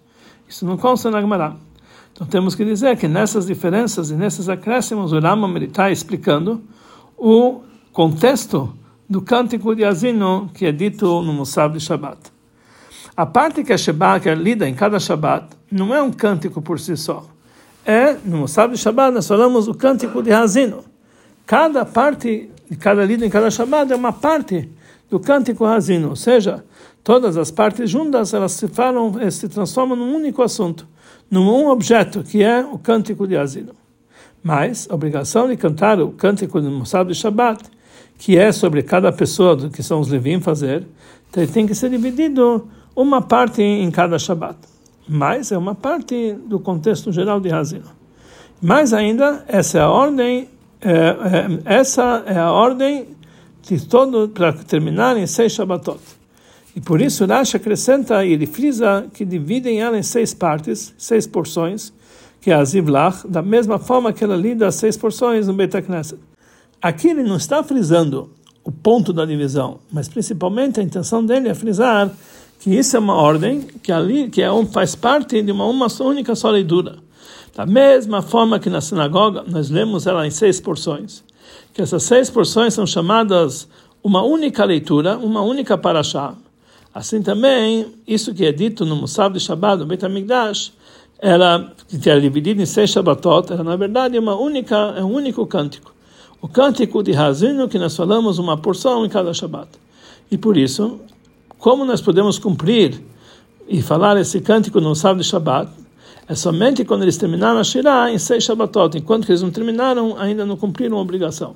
Isso 0.50 0.66
não 0.66 0.76
consta 0.76 1.10
na 1.10 1.22
Gemara. 1.22 1.56
Então 2.12 2.28
temos 2.28 2.56
que 2.56 2.66
dizer 2.66 2.98
que 2.98 3.08
nessas 3.08 3.46
diferenças 3.46 4.10
e 4.10 4.16
nesses 4.16 4.50
acréscimos, 4.50 5.14
o 5.14 5.20
Rambam 5.20 5.56
está 5.60 5.92
explicando 5.92 6.62
o 7.16 7.62
contexto 7.94 8.74
do 9.10 9.22
cântico 9.22 9.74
de 9.76 9.86
Azino, 9.86 10.50
que 10.54 10.66
é 10.66 10.72
dito 10.74 11.22
no 11.22 11.32
Musab 11.32 11.78
de 11.78 11.80
Shabbat. 11.80 12.18
A 13.16 13.26
parte 13.26 13.64
que 13.64 13.72
é 13.72 13.78
Shabbat, 13.78 14.24
que 14.24 14.30
é 14.30 14.36
lida 14.36 14.68
em 14.68 14.74
cada 14.74 15.00
Shabbat, 15.00 15.56
não 15.72 15.94
é 15.94 16.02
um 16.02 16.12
cântico 16.12 16.62
por 16.62 16.80
si 16.80 16.98
só. 16.98 17.24
É, 17.88 18.18
no 18.26 18.40
Musab 18.40 18.74
de 18.74 18.78
Shabbat, 18.78 19.14
nós 19.14 19.26
falamos 19.26 19.70
o 19.70 19.74
cântico 19.74 20.22
de 20.22 20.34
Azino. 20.34 20.84
Cada 21.46 21.86
parte 21.86 22.50
cada 22.82 23.06
lida 23.06 23.26
em 23.26 23.30
cada 23.30 23.50
Shabbat 23.50 23.94
é 23.94 23.96
uma 23.96 24.12
parte 24.12 24.70
do 25.10 25.22
cântico 25.22 25.66
razino, 25.66 26.10
ou 26.10 26.16
seja, 26.18 26.66
todas 27.02 27.38
as 27.38 27.50
partes 27.50 27.90
juntas 27.90 28.34
elas 28.34 28.52
se 28.52 28.68
falam, 28.68 29.18
eh, 29.22 29.32
se 29.32 29.48
transformam 29.48 29.98
num 29.98 30.14
único 30.14 30.44
assunto, 30.44 30.86
num 31.32 31.50
um 31.50 31.70
objeto 31.70 32.24
que 32.24 32.44
é 32.44 32.60
o 32.60 32.78
cântico 32.78 33.26
de 33.26 33.38
razino. 33.38 33.72
Mas 34.44 34.86
a 34.90 34.94
obrigação 34.94 35.48
de 35.48 35.56
cantar 35.56 35.98
o 36.02 36.10
cântico 36.12 36.60
do 36.60 36.70
Mossad 36.70 37.08
de 37.08 37.16
Shabbat, 37.16 37.64
que 38.18 38.38
é 38.38 38.52
sobre 38.52 38.84
cada 38.84 39.14
pessoa 39.14 39.70
que 39.70 39.82
são 39.82 40.02
os 40.02 40.10
Levim 40.10 40.42
fazer, 40.42 40.86
tem 41.54 41.66
que 41.66 41.74
ser 41.74 41.90
dividido 41.90 42.68
uma 42.94 43.22
parte 43.22 43.62
em 43.62 43.90
cada 43.92 44.20
Shabbat. 44.20 44.58
Mas 45.08 45.52
é 45.52 45.58
uma 45.58 45.76
parte 45.76 46.34
do 46.34 46.60
contexto 46.60 47.12
geral 47.12 47.40
de 47.40 47.50
razino. 47.50 47.86
Mais 48.62 48.94
ainda, 48.94 49.46
essa 49.48 49.78
é 49.78 49.82
a 49.82 49.90
ordem 49.90 50.50
é, 50.82 50.92
é, 50.92 51.60
essa 51.80 52.24
é 52.26 52.38
a 52.38 52.52
ordem 52.52 53.08
de 53.64 53.86
todo 53.86 54.30
para 54.30 54.54
terminar 54.54 55.18
em 55.18 55.26
seis 55.26 55.54
Shabbatot. 55.54 56.00
E 56.76 56.82
por 56.82 57.02
isso 57.02 57.26
Rashi 57.26 57.58
acrescenta 57.58 58.24
e 58.24 58.34
ele 58.34 58.46
frisa 58.46 59.08
que 59.12 59.26
dividem 59.26 59.82
ela 59.82 59.98
em 59.98 60.04
seis 60.04 60.34
partes, 60.34 60.94
seis 60.98 61.26
porções, 61.26 61.92
que 62.40 62.52
é 62.52 62.54
a 62.54 62.64
Zivlach, 62.64 63.28
da 63.28 63.42
mesma 63.42 63.80
forma 63.80 64.14
que 64.14 64.24
ela 64.24 64.36
lida 64.36 64.68
as 64.68 64.76
seis 64.76 64.96
porções 64.96 65.48
no 65.48 65.54
Beit 65.54 65.82
Knesset. 65.82 66.22
Aqui 66.80 67.10
ele 67.10 67.24
não 67.24 67.38
está 67.38 67.64
frisando 67.64 68.30
o 68.64 68.72
ponto 68.72 69.12
da 69.12 69.26
divisão, 69.26 69.80
mas 69.92 70.08
principalmente 70.08 70.80
a 70.80 70.84
intenção 70.84 71.26
dele 71.26 71.50
é 71.50 71.56
frisar 71.56 72.12
que 72.60 72.76
isso 72.76 72.96
é 72.96 73.00
uma 73.00 73.16
ordem 73.16 73.62
que 73.62 73.92
ali 73.92 74.30
que 74.30 74.42
é 74.42 74.52
um, 74.52 74.66
faz 74.66 74.96
parte 74.96 75.42
de 75.42 75.52
uma, 75.52 75.66
uma 75.66 75.88
única 76.02 76.36
só 76.36 76.50
leitura. 76.50 76.98
Da 77.56 77.66
mesma 77.66 78.22
forma 78.22 78.60
que 78.60 78.70
na 78.70 78.82
sinagoga 78.82 79.44
nós 79.48 79.70
lemos 79.70 80.06
ela 80.06 80.28
em 80.28 80.32
seis 80.32 80.60
porções, 80.60 81.24
que 81.74 81.82
essas 81.82 82.04
seis 82.04 82.30
porções 82.30 82.74
são 82.74 82.86
chamadas 82.86 83.68
uma 84.04 84.24
única 84.24 84.64
leitura, 84.64 85.18
uma 85.18 85.42
única 85.42 85.78
paraxá. 85.78 86.36
Assim 86.94 87.22
também, 87.22 87.94
isso 88.08 88.34
que 88.34 88.46
é 88.46 88.52
dito 88.52 88.86
no 88.86 88.96
Musab 88.96 89.34
de 89.34 89.40
Shabbat, 89.40 89.80
no 89.80 89.86
Beit 89.86 90.06
HaMikdash, 90.06 90.72
que 91.90 92.10
era 92.10 92.20
dividido 92.20 92.62
em 92.62 92.66
seis 92.66 92.92
Shabbatot, 92.92 93.52
era 93.52 93.64
na 93.64 93.76
verdade 93.76 94.18
uma 94.18 94.36
única, 94.36 94.94
é 94.96 95.04
um 95.04 95.14
único 95.14 95.46
cântico. 95.46 95.94
O 96.42 96.48
cântico 96.48 97.02
de 97.02 97.16
Hazino, 97.16 97.68
que 97.68 97.80
nós 97.80 97.96
falamos 97.96 98.38
uma 98.38 98.56
porção 98.58 99.06
em 99.06 99.10
cada 99.10 99.34
Shabbat. 99.34 99.68
E 100.30 100.38
por 100.38 100.56
isso, 100.56 101.00
como 101.58 101.84
nós 101.86 102.02
podemos 102.02 102.38
cumprir 102.38 103.02
e 103.68 103.82
falar 103.82 104.18
esse 104.18 104.40
cântico 104.40 104.80
no 104.80 104.96
sábado 104.96 105.22
de 105.22 105.28
Shabbat, 105.28 105.72
é 106.28 106.36
somente 106.36 106.84
quando 106.86 107.04
eles 107.04 107.18
terminaram 107.18 107.60
a 107.60 107.64
Shirah 107.64 108.12
em 108.12 108.18
seis 108.18 108.44
Shabbatot, 108.44 108.98
enquanto 108.98 109.30
eles 109.30 109.42
não 109.42 109.50
terminaram, 109.50 110.18
ainda 110.18 110.46
não 110.46 110.58
cumpriram 110.58 110.98
a 110.98 111.02
obrigação. 111.02 111.56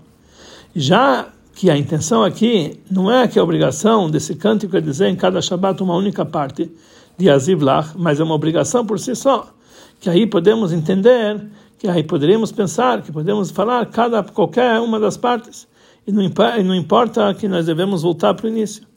Já 0.76 1.28
que 1.54 1.70
a 1.70 1.78
intenção 1.78 2.24
aqui 2.24 2.80
não 2.90 3.12
é 3.12 3.28
que 3.28 3.38
a 3.38 3.44
obrigação 3.44 4.10
desse 4.10 4.36
cântico 4.36 4.76
é 4.78 4.82
dizer 4.82 5.10
em 5.10 5.16
cada 5.16 5.42
Shabbat 5.42 5.84
uma 5.84 5.96
única 5.96 6.26
parte 6.26 6.72
de 7.18 7.30
Azivlach, 7.30 7.92
mas 7.96 8.20
é 8.20 8.24
uma 8.24 8.34
obrigação 8.34 8.86
por 8.86 9.00
si 9.00 9.16
só. 9.16 9.54
Que 10.00 10.10
aí 10.10 10.26
podemos 10.26 10.72
entender, 10.72 11.40
que 11.78 11.88
aí 11.88 12.04
poderíamos 12.04 12.52
pensar, 12.52 13.02
que 13.02 13.12
podemos 13.12 13.52
falar 13.52 13.86
cada 13.88 14.24
qualquer 14.24 14.80
uma 14.80 15.00
das 15.00 15.18
partes. 15.18 15.68
E 16.08 16.12
não, 16.12 16.24
e 16.24 16.64
não 16.64 16.74
importa 16.74 17.34
que 17.34 17.48
nós 17.48 17.66
devemos 17.66 18.02
voltar 18.02 18.34
para 18.34 18.46
o 18.46 18.50
início. 18.50 18.91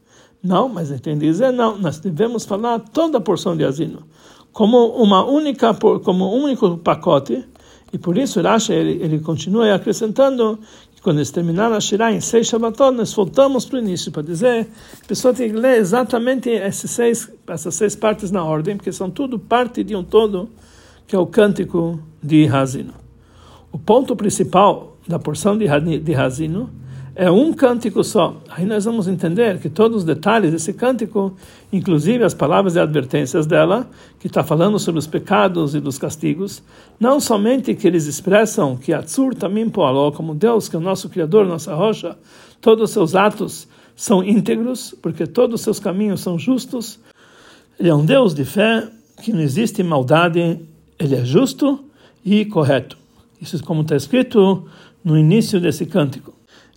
Não, 0.45 0.69
mas 0.69 0.91
entende 0.91 1.25
dizer 1.25 1.51
não, 1.51 1.79
nós 1.79 1.99
devemos 1.99 2.45
falar 2.45 2.79
toda 2.79 3.17
a 3.17 3.21
porção 3.21 3.57
de 3.57 3.65
Azino 3.65 4.03
como 4.53 4.87
uma 4.89 5.25
única 5.25 5.75
como 5.75 6.37
um 6.37 6.45
único 6.45 6.77
pacote 6.77 7.45
e 7.93 7.99
por 7.99 8.17
isso 8.17 8.41
Rashi 8.41 8.73
ele, 8.73 9.03
ele 9.03 9.19
continua 9.19 9.75
acrescentando 9.75 10.59
que 10.95 11.03
quando 11.03 11.17
eles 11.17 11.31
terminaram 11.31 11.75
a 11.75 11.81
Shirah 11.81 12.13
em 12.13 12.21
seis 12.21 12.47
Shabbatot 12.47 12.97
nós 12.97 13.13
voltamos 13.13 13.65
para 13.65 13.77
o 13.77 13.79
início 13.81 14.13
para 14.13 14.23
dizer 14.23 14.69
a 15.03 15.07
pessoa 15.07 15.35
tem 15.35 15.51
que 15.51 15.57
ler 15.57 15.79
exatamente 15.79 16.51
esses 16.51 16.91
seis, 16.91 17.29
essas 17.49 17.75
seis 17.75 17.97
partes 17.97 18.31
na 18.31 18.45
ordem 18.45 18.77
porque 18.77 18.93
são 18.93 19.11
tudo 19.11 19.39
parte 19.39 19.83
de 19.83 19.97
um 19.97 20.05
todo 20.05 20.49
que 21.07 21.17
é 21.17 21.19
o 21.19 21.27
cântico 21.27 21.99
de 22.23 22.47
Razino 22.47 22.95
o 23.73 23.79
ponto 23.79 24.15
principal 24.15 24.97
da 25.09 25.19
porção 25.19 25.59
de, 25.59 25.67
de 25.99 26.13
é 27.17 27.31
um 27.31 27.53
cântico 27.53 28.03
só. 28.03 28.37
Aí 28.49 28.65
nós 28.65 28.85
vamos 28.85 29.07
entender 29.07 29.59
que 29.59 29.69
todos 29.69 29.99
os 29.99 30.05
detalhes 30.05 30.51
desse 30.51 30.73
cântico, 30.73 31.37
inclusive 31.73 32.25
as 32.25 32.35
palavras 32.35 32.75
e 32.75 32.81
advertências 32.81 33.47
dela, 33.47 33.89
que 34.19 34.27
está 34.27 34.43
falando 34.43 34.79
sobre 34.79 34.99
os 34.99 35.07
pecados 35.07 35.75
e 35.75 35.81
dos 35.81 35.97
castigos, 35.97 36.63
não 36.99 37.21
somente 37.21 37.75
que 37.75 37.87
eles 37.87 38.07
expressam 38.07 38.77
que 38.77 38.93
Atzur 38.93 39.35
Tamim 39.35 39.71
Poaló, 39.71 40.11
como 40.11 40.35
Deus, 40.35 40.69
que 40.69 40.75
é 40.75 40.79
o 40.79 40.83
nosso 40.83 41.09
Criador, 41.09 41.47
nossa 41.47 41.75
rocha, 41.75 42.19
todos 42.61 42.85
os 42.85 42.91
seus 42.91 43.15
atos 43.15 43.69
são 43.95 44.25
íntegros, 44.25 44.95
porque 45.01 45.27
todos 45.27 45.61
os 45.61 45.65
seus 45.65 45.79
caminhos 45.79 46.21
são 46.21 46.37
justos. 46.37 46.99
Ele 47.79 47.89
é 47.89 47.95
um 47.95 48.05
Deus 48.05 48.35
de 48.35 48.45
fé, 48.45 48.89
que 49.23 49.33
não 49.33 49.41
existe 49.41 49.83
maldade, 49.85 50.61
ele 50.99 51.15
é 51.15 51.25
justo 51.25 51.85
e 52.25 52.45
correto. 52.45 52.99
Isso 53.41 53.57
é 53.57 53.59
como 53.61 53.83
está 53.83 53.95
escrito 53.95 54.65
no 55.05 55.17
início 55.17 55.61
desse 55.61 55.87
cântico. 55.87 56.35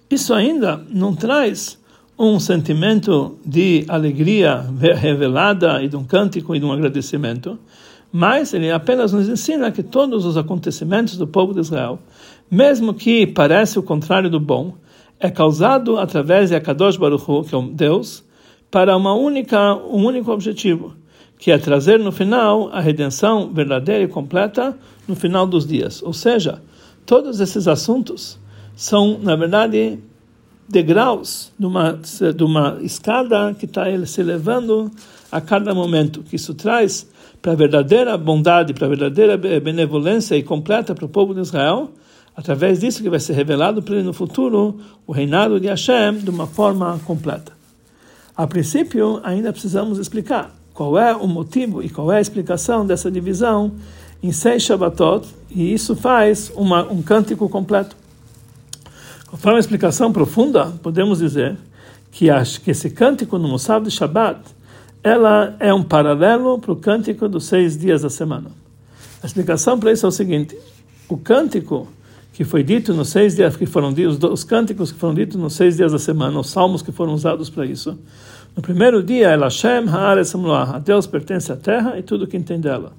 Isso 0.10 0.34
ainda 0.34 0.82
não 0.90 1.14
traz 1.14 1.78
um 2.18 2.40
sentimento 2.40 3.38
de 3.46 3.86
alegria 3.90 4.66
revelada 4.96 5.84
e 5.84 5.90
de 5.90 5.98
um 5.98 6.04
cântico 6.06 6.56
e 6.56 6.60
de 6.60 6.66
um 6.66 6.72
agradecimento, 6.72 7.60
mas 8.12 8.54
ele 8.54 8.72
apenas 8.72 9.12
nos 9.12 9.28
ensina 9.28 9.70
que 9.70 9.84
todos 9.84 10.26
os 10.26 10.38
acontecimentos 10.38 11.18
do 11.18 11.28
povo 11.28 11.54
de 11.54 11.60
Israel, 11.60 12.00
mesmo 12.50 12.94
que 12.94 13.28
pareça 13.28 13.80
o 13.80 13.84
contrário 13.84 14.30
do 14.30 14.40
bom, 14.40 14.76
é 15.20 15.30
causado 15.30 15.98
através 15.98 16.50
de 16.50 16.56
Akadosh 16.56 16.96
Baruch 16.96 17.30
Hu, 17.30 17.44
que 17.44 17.54
é 17.54 17.58
um 17.58 17.68
Deus, 17.68 18.24
para 18.72 18.96
uma 18.96 19.14
única, 19.14 19.76
um 19.76 20.06
único 20.06 20.32
objetivo, 20.32 20.96
que 21.38 21.52
é 21.52 21.58
trazer 21.58 22.00
no 22.00 22.14
final 22.14 22.70
a 22.72 22.80
redenção 22.80 23.54
verdadeira 23.54 24.06
e 24.06 24.08
completa 24.08 24.78
no 25.06 25.16
final 25.16 25.46
dos 25.46 25.68
dias. 25.68 26.02
Ou 26.02 26.14
seja, 26.14 26.62
todos 27.06 27.42
esses 27.42 27.68
assuntos 27.68 28.40
são, 28.77 29.19
na 29.19 29.36
verdade, 29.36 30.00
degraus 30.69 31.51
de 31.60 31.65
uma, 31.65 32.00
de 32.34 32.43
uma 32.43 32.77
escada 32.81 33.53
que 33.53 33.65
está 33.65 33.84
se 34.05 34.22
elevando 34.22 34.89
a 35.29 35.41
cada 35.41 35.75
momento, 35.75 36.24
que 36.24 36.38
isso 36.38 36.53
traz 36.53 37.05
para 37.41 37.51
a 37.51 37.55
verdadeira 37.55 38.17
bondade, 38.17 38.74
para 38.74 38.86
a 38.86 38.89
verdadeira 38.89 39.38
benevolência 39.38 40.36
e 40.38 40.43
completa 40.43 40.96
para 40.96 41.03
o 41.03 41.10
povo 41.10 41.34
de 41.34 41.41
Israel, 41.41 41.91
Através 42.38 42.81
disso 42.81 43.01
que 43.01 43.10
vai 43.10 43.19
ser 43.19 43.34
revelado 43.34 43.81
para 43.81 43.96
ele 43.96 44.03
no 44.03 44.13
futuro 44.13 44.77
o 45.07 45.12
reinado 45.12 45.60
de 45.60 45.67
Hashem 45.67 46.19
de 46.19 46.29
uma 46.29 46.46
forma 46.46 47.01
completa. 47.03 47.51
A 48.36 48.46
princípio, 48.46 49.19
ainda 49.24 49.51
precisamos 49.51 49.98
explicar 49.98 50.55
qual 50.72 51.00
é 51.00 51.15
o 51.15 51.27
motivo 51.27 51.81
e 51.81 51.89
qual 51.89 52.12
é 52.12 52.17
a 52.17 52.22
explicação 52.22 52.86
dessa 52.86 53.10
divisão 53.10 53.72
em 54.22 54.31
seis 54.31 54.62
Shabbatot, 54.62 55.27
e 55.50 55.74
isso 55.74 55.96
faz 55.96 56.51
uma, 56.55 56.84
um 56.84 57.01
cântico 57.01 57.50
completo. 57.50 57.98
Conforme 59.38 59.58
a 59.58 59.60
explicação 59.60 60.12
profunda, 60.12 60.65
podemos 60.82 61.20
dizer 61.20 61.56
que, 62.12 62.27
acho 62.27 62.60
que 62.60 62.72
esse 62.72 62.89
cântico 62.89 63.38
no 63.38 63.48
Musaf 63.48 63.86
de 63.86 63.91
Shabbat 63.91 64.39
ela 65.03 65.56
é 65.60 65.72
um 65.72 65.84
paralelo 65.84 66.58
para 66.58 66.72
o 66.72 66.75
cântico 66.75 67.29
dos 67.29 67.46
seis 67.46 67.77
dias 67.77 68.01
da 68.01 68.10
semana. 68.10 68.50
A 69.22 69.27
explicação 69.27 69.79
para 69.79 69.91
isso 69.91 70.08
é 70.08 70.10
o 70.10 70.12
seguinte: 70.12 70.58
o 71.08 71.17
cântico 71.17 71.88
que 72.34 72.44
foi 72.44 72.63
dito 72.63 72.96
nos 72.96 73.10
seis 73.10 73.36
dias 73.36 73.56
que 73.56 73.67
foram 73.67 73.94
ditos, 73.94 74.17
os 74.24 74.44
cânticos 74.44 74.91
que 74.91 74.98
foram 74.98 75.13
ditos 75.13 75.38
nos 75.38 75.53
seis 75.53 75.77
dias 75.77 75.91
da 75.91 76.00
semana, 76.00 76.39
os 76.39 76.50
salmos 76.50 76.82
que 76.82 76.91
foram 76.91 77.13
usados 77.13 77.48
para 77.48 77.63
isso. 77.63 77.96
No 78.56 78.63
primeiro 78.63 79.03
dia, 79.03 79.34
El 79.34 79.41
Hashem 79.41 79.88
Haaretz 79.88 80.34
A 80.34 80.79
Deus 80.79 81.06
pertence 81.06 81.51
à 81.51 81.56
terra 81.56 82.00
e 82.00 82.01
tudo 82.01 82.25
que 82.25 82.39
tem 82.39 82.60
dela. 82.60 82.91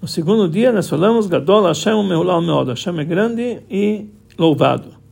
No 0.00 0.08
segundo 0.08 0.48
dia, 0.48 0.72
nós 0.72 0.88
falamos 0.88 1.26
Gadol 1.26 1.66
Hashem 1.66 2.08
Meulal 2.08 2.40
Meod. 2.40 2.70
Hashem 2.70 2.98
é 2.98 3.04
grande 3.04 3.60
e 3.70 4.06
louvado. 4.38 5.03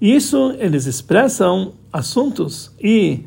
Isso 0.00 0.54
eles 0.58 0.86
expressam 0.86 1.72
assuntos 1.92 2.72
e 2.80 3.24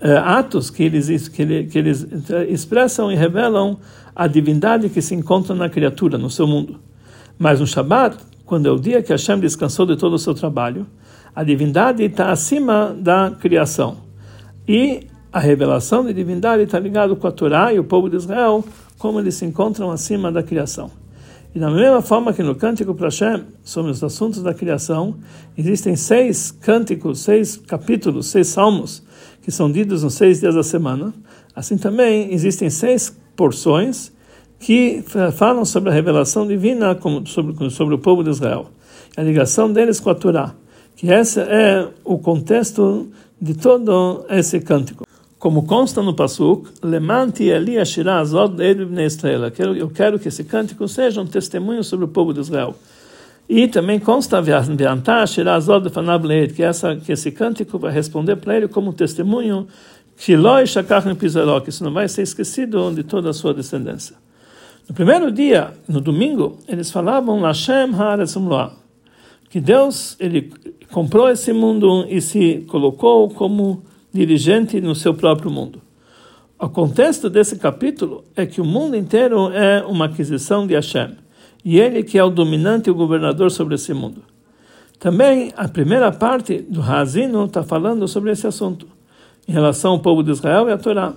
uh, 0.00 0.18
atos 0.24 0.70
que 0.70 0.82
eles, 0.82 1.28
que, 1.28 1.42
ele, 1.42 1.64
que 1.64 1.78
eles 1.78 2.06
expressam 2.48 3.10
e 3.10 3.16
revelam 3.16 3.78
a 4.14 4.26
divindade 4.26 4.88
que 4.88 5.02
se 5.02 5.14
encontra 5.14 5.54
na 5.54 5.68
criatura, 5.68 6.16
no 6.16 6.30
seu 6.30 6.46
mundo. 6.46 6.78
Mas 7.38 7.60
no 7.60 7.66
Shabat, 7.66 8.18
quando 8.44 8.66
é 8.66 8.70
o 8.70 8.78
dia 8.78 9.02
que 9.02 9.10
Hashem 9.10 9.40
descansou 9.40 9.86
de 9.86 9.96
todo 9.96 10.14
o 10.14 10.18
seu 10.18 10.34
trabalho, 10.34 10.86
a 11.34 11.42
divindade 11.42 12.04
está 12.04 12.30
acima 12.30 12.94
da 12.96 13.30
criação. 13.40 13.96
E 14.68 15.06
a 15.32 15.40
revelação 15.40 16.04
de 16.04 16.12
divindade 16.12 16.62
está 16.62 16.78
ligada 16.78 17.16
com 17.16 17.26
a 17.26 17.32
Torá 17.32 17.72
e 17.72 17.78
o 17.78 17.84
povo 17.84 18.10
de 18.10 18.16
Israel, 18.16 18.62
como 18.98 19.18
eles 19.18 19.34
se 19.34 19.46
encontram 19.46 19.90
acima 19.90 20.30
da 20.30 20.42
criação. 20.42 20.90
E 21.54 21.58
da 21.58 21.70
mesma 21.70 22.00
forma 22.00 22.32
que 22.32 22.42
no 22.42 22.54
Cântico 22.54 22.94
para 22.94 23.08
Hashem, 23.08 23.44
sobre 23.62 23.90
os 23.90 24.02
assuntos 24.02 24.42
da 24.42 24.54
criação, 24.54 25.16
existem 25.56 25.94
seis 25.96 26.50
cânticos, 26.50 27.20
seis 27.20 27.56
capítulos, 27.56 28.28
seis 28.28 28.46
salmos, 28.48 29.02
que 29.42 29.50
são 29.50 29.70
ditos 29.70 30.02
nos 30.02 30.14
seis 30.14 30.40
dias 30.40 30.54
da 30.54 30.62
semana. 30.62 31.12
Assim 31.54 31.76
também 31.76 32.32
existem 32.32 32.70
seis 32.70 33.14
porções 33.36 34.10
que 34.58 35.04
falam 35.34 35.64
sobre 35.64 35.90
a 35.90 35.92
revelação 35.92 36.46
divina 36.46 36.98
sobre, 37.26 37.70
sobre 37.70 37.94
o 37.94 37.98
povo 37.98 38.24
de 38.24 38.30
Israel. 38.30 38.68
A 39.14 39.22
ligação 39.22 39.70
deles 39.70 40.00
com 40.00 40.08
a 40.08 40.14
Torá, 40.14 40.54
que 40.96 41.08
esse 41.12 41.40
é 41.40 41.86
o 42.02 42.18
contexto 42.18 43.08
de 43.38 43.54
todo 43.54 44.24
esse 44.30 44.58
cântico. 44.60 45.04
Como 45.42 45.66
consta 45.66 46.00
no 46.04 46.14
Pasuk, 46.14 46.70
Lemanti 46.84 47.48
Eli 47.48 47.76
Ashirah 47.76 48.22
Israel. 48.22 49.50
Eu 49.76 49.90
quero 49.90 50.16
que 50.16 50.28
esse 50.28 50.44
cântico 50.44 50.86
seja 50.86 51.20
um 51.20 51.26
testemunho 51.26 51.82
sobre 51.82 52.04
o 52.04 52.08
povo 52.08 52.32
de 52.32 52.38
Israel. 52.38 52.76
E 53.48 53.66
também 53.66 53.98
consta 53.98 54.40
que 56.54 56.62
essa 56.62 56.94
que 56.94 57.10
esse 57.10 57.32
cântico 57.32 57.76
vai 57.76 57.90
responder 57.90 58.36
para 58.36 58.56
ele 58.56 58.68
como 58.68 58.92
testemunho 58.92 59.66
que 60.16 60.36
isso 61.70 61.82
não 61.82 61.92
vai 61.92 62.08
ser 62.08 62.22
esquecido 62.22 62.92
de 62.94 63.02
toda 63.02 63.30
a 63.30 63.32
sua 63.32 63.52
descendência. 63.52 64.14
No 64.88 64.94
primeiro 64.94 65.32
dia, 65.32 65.72
no 65.88 66.00
domingo, 66.00 66.56
eles 66.68 66.92
falavam 66.92 67.40
Lashem 67.40 67.90
que 69.50 69.60
Deus 69.60 70.16
ele 70.20 70.52
comprou 70.92 71.28
esse 71.28 71.52
mundo 71.52 72.06
e 72.08 72.20
se 72.20 72.64
colocou 72.68 73.28
como 73.28 73.82
dirigente 74.12 74.80
no 74.80 74.94
seu 74.94 75.14
próprio 75.14 75.50
mundo. 75.50 75.80
O 76.58 76.68
contexto 76.68 77.28
desse 77.28 77.56
capítulo 77.56 78.24
é 78.36 78.46
que 78.46 78.60
o 78.60 78.64
mundo 78.64 78.96
inteiro 78.96 79.50
é 79.50 79.84
uma 79.84 80.04
aquisição 80.04 80.66
de 80.66 80.74
Hashem 80.74 81.16
e 81.64 81.78
ele 81.78 82.02
que 82.02 82.18
é 82.18 82.24
o 82.24 82.30
dominante 82.30 82.88
e 82.88 82.92
o 82.92 82.94
governador 82.94 83.50
sobre 83.50 83.74
esse 83.74 83.94
mundo. 83.94 84.22
Também 84.98 85.52
a 85.56 85.66
primeira 85.66 86.12
parte 86.12 86.58
do 86.58 86.80
Razino 86.80 87.44
está 87.44 87.62
falando 87.62 88.06
sobre 88.06 88.30
esse 88.30 88.46
assunto, 88.46 88.86
em 89.48 89.52
relação 89.52 89.92
ao 89.92 89.98
povo 89.98 90.22
de 90.22 90.30
Israel 90.30 90.68
e 90.68 90.72
a 90.72 90.78
Torá. 90.78 91.14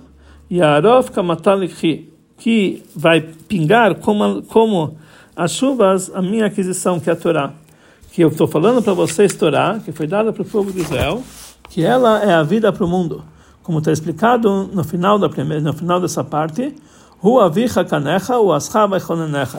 E 0.50 0.60
a 0.60 0.70
Arof 0.74 1.10
Kamataliki, 1.10 2.12
que 2.36 2.82
vai 2.94 3.20
pingar 3.20 3.96
como, 3.96 4.42
como 4.42 4.96
as 5.34 5.52
chuvas 5.52 6.10
a 6.14 6.22
minha 6.22 6.46
aquisição, 6.46 6.98
que 6.98 7.10
é 7.10 7.12
a 7.12 7.16
Torá. 7.16 7.52
Que 8.12 8.22
eu 8.22 8.28
estou 8.28 8.46
falando 8.46 8.82
para 8.82 8.92
vocês, 8.92 9.34
Torá, 9.34 9.80
que 9.84 9.92
foi 9.92 10.06
dada 10.06 10.32
para 10.32 10.42
o 10.42 10.46
povo 10.46 10.72
de 10.72 10.80
Israel, 10.80 11.22
que 11.68 11.82
ela 11.82 12.22
é 12.22 12.34
a 12.34 12.42
vida 12.42 12.72
para 12.72 12.84
o 12.84 12.88
mundo. 12.88 13.24
Como 13.62 13.78
está 13.78 13.90
explicado 13.90 14.68
no 14.72 14.84
final, 14.84 15.18
da 15.18 15.28
primeira, 15.28 15.62
no 15.62 15.72
final 15.72 16.00
dessa 16.00 16.22
parte, 16.22 16.74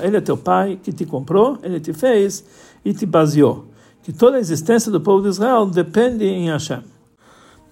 ele 0.01 0.17
é 0.17 0.21
teu 0.21 0.37
pai 0.37 0.79
que 0.81 0.93
te 0.93 1.05
comprou, 1.05 1.57
ele 1.61 1.79
te 1.79 1.91
fez 1.91 2.45
e 2.85 2.93
te 2.93 3.05
baseou. 3.05 3.65
Que 4.03 4.13
toda 4.13 4.37
a 4.37 4.39
existência 4.39 4.91
do 4.91 5.01
povo 5.01 5.23
de 5.23 5.29
Israel 5.29 5.65
depende 5.65 6.23
em 6.23 6.49
Hashem. 6.49 6.81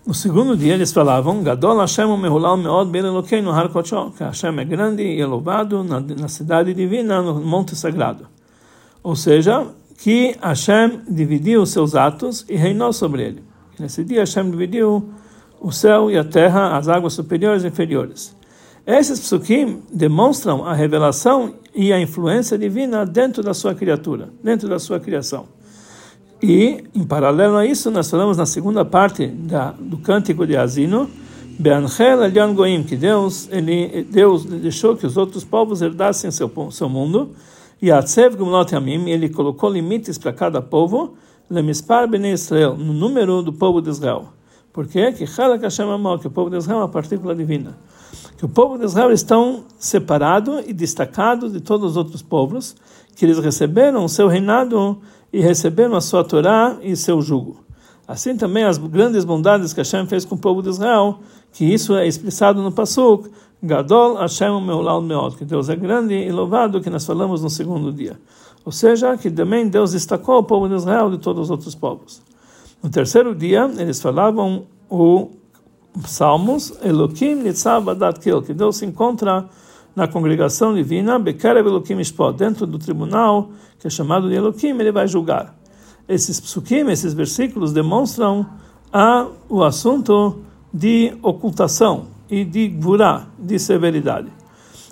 No 0.06 0.14
segundo 0.14 0.56
dia 0.56 0.74
eles 0.74 0.92
falavam, 0.92 1.42
Gadol 1.42 1.80
Hashem 1.80 2.06
mehulal 2.18 2.58
meod 2.58 2.92
que 4.16 4.24
Hashem 4.24 4.60
é 4.60 4.66
grande 4.66 5.02
e 5.02 5.22
é 5.22 5.26
louvado 5.26 5.84
na, 5.84 6.00
na 6.00 6.28
cidade 6.28 6.74
divina, 6.74 7.22
no 7.22 7.40
monte 7.40 7.76
sagrado. 7.76 8.28
Ou 9.02 9.16
seja, 9.16 9.66
que 9.98 10.36
Hashem 10.42 11.02
dividiu 11.10 11.66
seus 11.66 11.96
atos 11.96 12.46
e 12.50 12.56
reinou 12.56 12.92
sobre 12.92 13.24
ele. 13.24 13.44
Nesse 13.80 14.04
dia 14.04 14.22
Hashem 14.22 14.50
dividiu 14.50 15.10
o 15.60 15.72
céu 15.72 16.10
e 16.10 16.18
a 16.18 16.24
terra, 16.24 16.78
as 16.78 16.88
águas 16.88 17.14
superiores 17.14 17.64
e 17.64 17.68
inferiores. 17.68 18.36
Esses 18.86 19.20
psukim 19.20 19.82
demonstram 19.92 20.64
a 20.64 20.74
revelação 20.74 21.56
e 21.74 21.92
a 21.92 22.00
influência 22.00 22.58
divina 22.58 23.06
dentro 23.06 23.42
da 23.42 23.54
sua 23.54 23.74
criatura, 23.74 24.30
dentro 24.44 24.70
da 24.70 24.78
sua 24.78 25.00
criação. 25.00 25.48
E, 26.42 26.84
em 26.94 27.04
paralelo 27.04 27.58
a 27.58 27.66
isso, 27.66 27.90
nós 27.90 28.10
falamos 28.10 28.38
na 28.38 28.46
segunda 28.46 28.86
parte 28.86 29.26
da, 29.26 29.72
do 29.72 29.98
cântico 29.98 30.46
de 30.46 30.56
Asino, 30.56 31.10
Be'anchel 31.58 32.24
Elion 32.24 32.54
Goim, 32.54 32.84
que 32.84 32.96
Deus, 32.96 33.50
ele, 33.52 34.04
Deus 34.04 34.46
deixou 34.46 34.96
que 34.96 35.08
os 35.08 35.18
outros 35.18 35.44
povos 35.44 35.82
herdassem 35.82 36.30
seu, 36.30 36.52
seu 36.72 36.88
mundo, 36.88 37.32
e 37.82 37.92
Atsev 37.92 38.36
Gumlot 38.36 38.74
Yamim, 38.74 39.10
ele 39.10 39.30
colocou 39.30 39.70
limites 39.70 40.18
para 40.18 40.32
cada 40.32 40.62
povo, 40.62 41.16
Lemispar 41.50 42.08
Bnei 42.08 42.34
Israel, 42.34 42.76
no 42.76 42.94
número 42.94 43.42
do 43.42 43.54
povo 43.54 43.82
de 43.82 43.90
Israel. 43.90 44.30
Por 44.74 44.88
quê? 44.88 45.12
Que 45.12 45.26
Chalak 45.26 45.64
Hashem 45.64 45.90
Amor, 45.90 46.20
que 46.20 46.28
o 46.28 46.32
povo 46.32 46.50
de 46.50 46.58
Israel 46.58 46.80
é 46.80 46.82
uma 46.84 46.90
partícula 46.90 47.36
divina 47.36 47.78
que 48.38 48.46
o 48.46 48.50
povo 48.50 48.78
de 48.78 48.86
Israel 48.86 49.12
estão 49.12 49.64
separado 49.78 50.62
e 50.66 50.74
destacado 50.74 51.50
de 51.50 51.62
todos 51.62 51.92
os 51.92 51.98
outros 51.98 52.22
povos, 52.22 52.76
que 53.16 53.26
eles 53.26 53.40
receberam 53.40 54.04
o 54.04 54.10
seu 54.10 54.28
reinado 54.28 55.00
e 55.32 55.40
receberam 55.40 55.96
a 55.96 56.02
sua 56.02 56.24
Torá 56.24 56.78
e 56.82 56.96
seu 56.96 57.22
jugo. 57.22 57.64
Assim 58.08 58.36
também 58.36 58.64
as 58.64 58.78
grandes 58.78 59.26
bondades 59.26 59.74
que 59.74 59.80
Hashem 59.80 60.06
fez 60.06 60.26
com 60.26 60.36
o 60.36 60.38
povo 60.38 60.62
de 60.62 60.70
Israel, 60.70 61.20
que 61.52 61.66
isso 61.66 61.96
é 61.96 62.06
expressado 62.06 62.62
no 62.62 62.72
Pasuk, 62.72 63.30
Gadol 63.66 64.18
Hashem 64.18 64.62
Meulal 64.62 65.02
Meod, 65.02 65.36
que 65.36 65.44
Deus 65.44 65.70
é 65.70 65.76
grande 65.76 66.14
e 66.14 66.32
louvado, 66.32 66.80
que 66.80 66.90
nós 66.90 67.04
falamos 67.04 67.42
no 67.42 67.50
segundo 67.50 67.92
dia. 67.92 68.20
Ou 68.64 68.72
seja, 68.72 69.18
que 69.18 69.30
também 69.32 69.68
Deus 69.68 69.92
destacou 69.92 70.38
o 70.38 70.44
povo 70.44 70.70
de 70.70 70.76
Israel 70.76 71.10
de 71.10 71.18
todos 71.18 71.46
os 71.46 71.52
outros 71.52 71.74
povos. 71.74 72.22
No 72.82 72.90
terceiro 72.90 73.34
dia, 73.34 73.70
eles 73.78 74.00
falavam 74.00 74.66
o 74.88 75.32
Salmos, 76.06 76.74
Elokim 76.84 77.36
Nitzav 77.36 77.90
Adat 77.90 78.20
Kil, 78.20 78.44
que 78.44 78.54
Deus 78.54 78.78
se 78.78 78.86
encontra 78.86 79.50
na 79.96 80.08
congregação 80.08 80.76
divina, 80.76 81.18
Bekerev 81.18 81.68
Elokim 81.68 82.00
Ishpot, 82.00 82.34
dentro 82.34 82.68
do 82.68 82.78
tribunal, 82.78 83.50
que 83.80 83.88
é 83.88 83.90
chamado 83.90 84.30
de 84.30 84.36
Elokim, 84.36 84.78
ele 84.80 84.92
vai 84.92 85.08
julgar. 85.08 85.56
Esses 86.08 86.40
psukim, 86.40 86.88
esses 86.92 87.14
versículos 87.16 87.74
demonstram 87.74 88.46
a, 88.94 89.28
o 89.50 89.64
assunto 89.64 90.42
de 90.72 91.18
ocultação 91.24 92.15
e 92.30 92.44
de 92.44 92.68
gvurá, 92.68 93.28
de 93.38 93.60
severidade. 93.60 94.28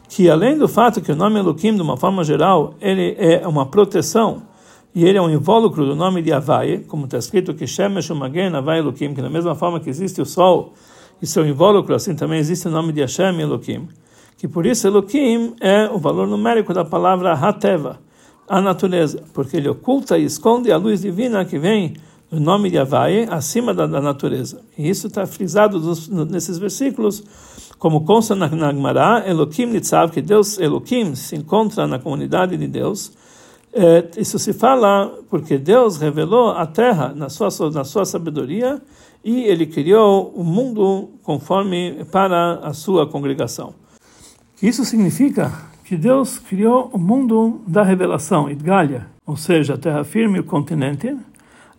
Que 0.09 0.29
além 0.29 0.57
do 0.57 0.67
fato 0.67 1.01
que 1.01 1.11
o 1.11 1.15
nome 1.15 1.39
Elokim, 1.39 1.75
de 1.75 1.81
uma 1.81 1.97
forma 1.97 2.23
geral, 2.23 2.75
ele 2.79 3.15
é 3.17 3.47
uma 3.47 3.65
proteção, 3.65 4.43
e 4.93 5.05
ele 5.05 5.17
é 5.17 5.21
um 5.21 5.29
invólucro 5.29 5.85
do 5.85 5.95
nome 5.95 6.21
de 6.21 6.31
Havaí, 6.31 6.79
como 6.79 7.05
está 7.05 7.17
escrito 7.17 7.53
que 7.53 7.65
Shemesh 7.65 8.11
Umagen 8.11 8.55
Havaí 8.55 8.79
Elokim, 8.79 9.13
que 9.13 9.21
da 9.21 9.29
mesma 9.29 9.55
forma 9.55 9.79
que 9.79 9.89
existe 9.89 10.21
o 10.21 10.25
sol 10.25 10.73
e 11.21 11.25
seu 11.25 11.47
invólucro, 11.47 11.95
assim 11.95 12.15
também 12.15 12.37
existe 12.37 12.67
o 12.67 12.71
nome 12.71 12.91
de 12.91 12.99
Hashem 12.99 13.39
Elohim, 13.39 13.87
que 14.37 14.45
por 14.47 14.65
isso 14.65 14.85
Elohim 14.85 15.55
é 15.61 15.89
o 15.89 15.97
valor 15.97 16.27
numérico 16.27 16.73
da 16.73 16.83
palavra 16.83 17.31
Hateva, 17.31 17.99
a 18.45 18.61
natureza, 18.61 19.23
porque 19.33 19.55
ele 19.55 19.69
oculta 19.69 20.17
e 20.17 20.25
esconde 20.25 20.69
a 20.69 20.75
luz 20.75 21.01
divina 21.01 21.45
que 21.45 21.57
vem 21.57 21.93
do 22.33 22.39
nome 22.39 22.69
de 22.69 22.77
Havaí 22.77 23.27
acima 23.29 23.73
da, 23.73 23.85
da 23.85 24.01
natureza. 24.01 24.61
E 24.77 24.89
isso 24.89 25.07
está 25.07 25.25
frisado 25.25 25.79
nos, 25.79 26.07
nesses 26.07 26.57
versículos, 26.57 27.23
como 27.77 28.03
consta 28.05 28.35
na, 28.35 28.47
na 28.49 29.23
Elohim 29.27 29.67
Nitzav, 29.67 30.11
que 30.11 30.21
Deus 30.21 30.57
Elohim 30.57 31.15
se 31.15 31.35
encontra 31.35 31.85
na 31.87 31.99
comunidade 31.99 32.57
de 32.57 32.67
Deus, 32.67 33.11
É, 33.75 34.05
isso 34.17 34.37
se 34.37 34.53
fala 34.53 35.11
porque 35.31 35.57
Deus 35.57 35.97
revelou 35.97 36.51
a 36.51 36.65
terra 36.67 37.11
na 37.15 37.27
sua, 37.27 37.49
na 37.71 37.83
sua 37.83 38.05
sabedoria 38.05 38.79
e 39.23 39.45
ele 39.45 39.65
criou 39.65 40.31
o 40.35 40.43
mundo 40.43 41.09
conforme 41.23 42.05
para 42.11 42.59
a 42.61 42.71
sua 42.71 43.07
congregação. 43.07 43.73
Isso 44.61 44.85
significa 44.85 45.51
que 45.83 45.97
Deus 45.97 46.37
criou 46.37 46.91
o 46.93 46.99
mundo 46.99 47.61
da 47.67 47.81
revelação, 47.81 48.47
Idgalia, 48.47 49.07
ou 49.25 49.35
seja, 49.35 49.73
a 49.73 49.77
terra 49.77 50.03
firme 50.03 50.37
e 50.37 50.41
o 50.41 50.43
continente, 50.45 51.17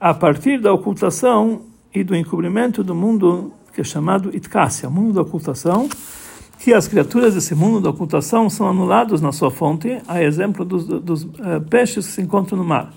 a 0.05 0.13
partir 0.13 0.61
da 0.61 0.71
ocultação 0.71 1.63
e 1.95 2.05
do 2.05 2.15
encobrimento 2.15 2.85
do 2.85 2.95
mundo 2.95 3.55
que 3.73 3.81
é 3.81 3.85
chamado 3.85 4.37
Itkassia, 4.37 4.91
mundo 4.91 5.15
da 5.15 5.23
ocultação, 5.23 5.89
que 6.59 6.75
as 6.75 6.87
criaturas 6.87 7.33
desse 7.33 7.55
mundo 7.55 7.81
da 7.81 7.89
ocultação 7.89 8.51
são 8.51 8.69
anulados 8.69 9.23
na 9.23 9.33
sua 9.33 9.51
fonte, 9.51 9.99
a 10.07 10.23
exemplo 10.23 10.63
dos, 10.63 10.85
dos 10.85 11.23
uh, 11.23 11.59
peixes 11.71 12.07
que 12.07 12.13
se 12.13 12.21
encontram 12.21 12.59
no 12.59 12.65
mar. 12.67 12.93